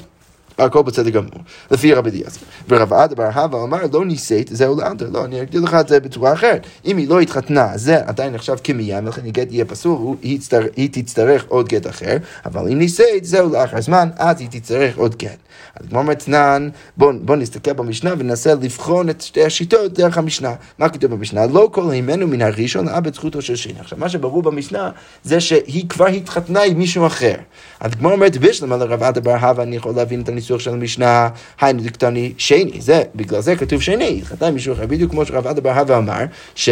הכל 0.64 0.83
בסדר 0.83 1.11
גמור, 1.11 1.40
לפי 1.70 1.94
רבי 1.94 2.11
אליעזר. 2.11 2.40
ורב 2.68 2.92
עדה 2.92 3.14
בר 3.14 3.29
הווה 3.35 3.62
אמר, 3.62 3.79
לא 3.92 4.05
נישאת, 4.05 4.48
זהו 4.51 4.81
לאנטר. 4.81 5.09
לא, 5.12 5.25
אני 5.25 5.42
אגדיר 5.42 5.61
לך 5.61 5.75
את 5.75 5.88
זה 5.88 6.01
בצורה 6.01 6.33
אחרת. 6.33 6.66
אם 6.85 6.96
היא 6.96 7.09
לא 7.09 7.20
התחתנה, 7.20 7.68
זה 7.75 7.98
עדיין 8.07 8.33
נחשב 8.33 8.57
כמיין, 8.64 9.05
ולכן 9.05 9.27
הגט 9.27 9.53
יהיה 9.53 9.64
פסול, 9.64 10.16
היא, 10.22 10.38
תצטר, 10.38 10.61
היא 10.77 10.88
תצטרך 10.92 11.44
עוד 11.48 11.68
גט 11.68 11.87
אחר, 11.87 12.16
אבל 12.46 12.68
אם 12.68 12.79
נישאת, 12.79 13.25
זהו 13.25 13.48
לאחר 13.53 13.81
זמן, 13.81 14.09
אז 14.16 14.40
היא 14.40 14.48
תצטרך 14.51 14.98
עוד 14.98 15.16
גט. 15.16 15.38
אז 15.77 15.87
כמו 15.88 16.03
מתנן, 16.03 16.68
בואו 16.96 17.12
בוא 17.22 17.37
נסתכל 17.37 17.72
במשנה 17.72 18.14
וננסה 18.18 18.55
לבחון 18.55 19.11
את 19.11 19.20
שתי 19.20 19.44
השיטות 19.44 19.92
דרך 19.92 20.18
המשנה. 20.18 20.55
מה 20.79 20.88
כתוב 20.88 21.11
במשנה? 21.11 21.46
לא 21.46 21.68
כל 21.72 21.90
הימנו 21.90 22.27
מן 22.27 22.42
הראשון 22.42 22.87
לאבד 22.87 23.14
זכותו 23.14 23.42
של 23.42 23.57
שני. 23.57 23.81
עכשיו, 23.81 23.98
מה 23.98 24.09
שברור 24.09 24.42
במשנה 24.42 24.90
זה 25.25 25.40
שהיא 25.40 25.88
כבר 25.88 26.07
התחתנה 26.07 26.62
עם 26.62 26.79
מישהו 26.79 27.07
אחר. 27.07 27.35
אז 27.81 27.92
כמו 27.94 28.11
אומרת, 28.11 28.37
בשלמה 28.37 28.77
לרב 28.77 29.03
עדה 29.03 29.20
בר 29.20 29.37
הווה, 29.37 29.64
אני 29.64 29.77
יכול 29.77 29.92
להבין 29.96 30.20
את 30.20 30.29
הניסוח 30.52 30.60
של 30.60 30.70
המשנה, 30.70 31.28
היינו 31.60 31.82
דקטני 31.82 32.32
שני. 32.38 32.80
זה, 32.80 33.02
בגלל 33.14 33.40
זה 33.40 33.56
כתוב 33.56 33.82
שני, 33.82 34.22
מישהו 34.52 34.74
אחר, 34.74 34.86
בדיוק 34.86 35.10
כמו 35.10 35.26
שרב 35.26 35.46
עדה 35.46 35.60
בר 35.60 35.78
הווה 35.78 35.98
אמר, 35.98 36.24
ש... 36.54 36.68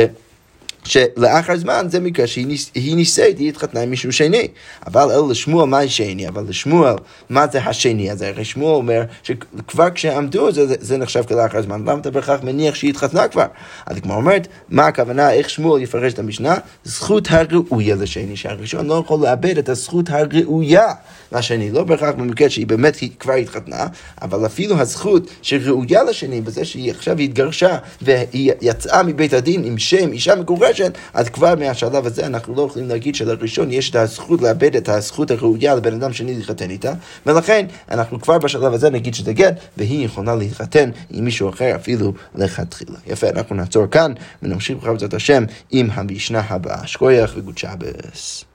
שלאחר 0.84 1.56
זמן 1.56 1.86
זה 1.88 2.00
מקרה 2.00 2.26
שהיא 2.26 2.96
נישאת, 2.96 3.38
היא 3.38 3.48
התחתנה 3.48 3.80
עם 3.80 3.90
מישהו 3.90 4.12
שני. 4.12 4.48
אבל 4.86 5.10
אלו 5.10 5.30
לשמואל 5.30 5.66
מה 5.66 5.88
שני? 5.88 6.28
אבל 6.28 6.44
לשמואל, 6.48 6.94
מה 7.28 7.46
זה 7.46 7.62
השני 7.62 8.10
הזה? 8.10 8.28
הרי 8.28 8.44
שמואל 8.44 8.74
אומר 8.74 9.02
שכבר 9.22 9.90
כשעמדו 9.94 10.52
זה, 10.52 10.64
זה, 10.80 10.98
נחשב 10.98 11.22
כלאחר 11.22 11.62
זמן, 11.62 11.80
למה 11.80 12.00
אתה 12.00 12.10
בהכרח 12.10 12.40
מניח 12.42 12.74
שהיא 12.74 12.90
התחתנה 12.90 13.28
כבר? 13.28 13.46
אז 13.86 13.96
הגמרא 13.96 14.16
אומרת, 14.16 14.48
מה 14.68 14.86
הכוונה, 14.86 15.32
איך 15.32 15.50
שמואל 15.50 15.82
יפרש 15.82 16.12
את 16.12 16.18
המשנה? 16.18 16.54
זכות 16.84 17.28
הראויה 17.30 17.94
לשני, 17.94 18.36
שהראשון 18.36 18.86
לא 18.86 19.02
יכול 19.04 19.20
לאבד 19.20 19.58
את 19.58 19.68
הזכות 19.68 20.10
הראויה 20.10 20.88
לשני, 21.32 21.70
לא 21.70 21.84
בהכרח 21.84 22.14
במקרה 22.14 22.50
שהיא 22.50 22.66
באמת 22.66 22.96
כבר 23.18 23.32
התחתנה, 23.32 23.86
אבל 24.22 24.46
אפילו 24.46 24.80
הזכות 24.80 25.30
שראויה 25.42 26.02
לשני, 26.02 26.40
בזה 26.40 26.64
שהיא 26.64 26.90
עכשיו 26.90 27.18
התגרשה 27.18 27.78
והיא 28.02 28.52
יצאה 28.60 29.02
מבית 29.02 29.32
הדין 29.32 29.64
עם 29.64 29.78
שם 29.78 30.12
אישה 30.12 30.34
מגורשת, 30.34 30.69
אז 31.14 31.28
כבר 31.28 31.54
מהשלב 31.54 32.06
הזה 32.06 32.26
אנחנו 32.26 32.54
לא 32.54 32.62
יכולים 32.62 32.88
להגיד 32.88 33.14
שלראשון 33.14 33.72
יש 33.72 33.90
את 33.90 33.96
הזכות 33.96 34.42
לאבד 34.42 34.76
את 34.76 34.88
הזכות 34.88 35.30
הראויה 35.30 35.74
לבן 35.74 35.94
אדם 35.94 36.12
שני 36.12 36.34
להתחתן 36.34 36.70
איתה, 36.70 36.92
ולכן 37.26 37.66
אנחנו 37.90 38.20
כבר 38.20 38.38
בשלב 38.38 38.72
הזה 38.72 38.90
נגיד 38.90 39.14
שזה 39.14 39.32
גט, 39.32 39.54
והיא 39.76 40.04
יכולה 40.04 40.34
להתחתן 40.34 40.90
עם 41.10 41.24
מישהו 41.24 41.48
אחר 41.48 41.76
אפילו 41.76 42.12
לכתחילה. 42.34 42.98
יפה, 43.06 43.28
אנחנו 43.28 43.56
נעצור 43.56 43.86
כאן 43.86 44.12
ונמשיך 44.42 44.78
בעזרת 44.78 45.14
השם 45.14 45.44
עם 45.70 45.88
המשנה 45.92 46.42
הבאה. 46.48 46.86
שכוייח 46.86 47.32
וגוד 47.36 47.58
שבס. 47.58 48.49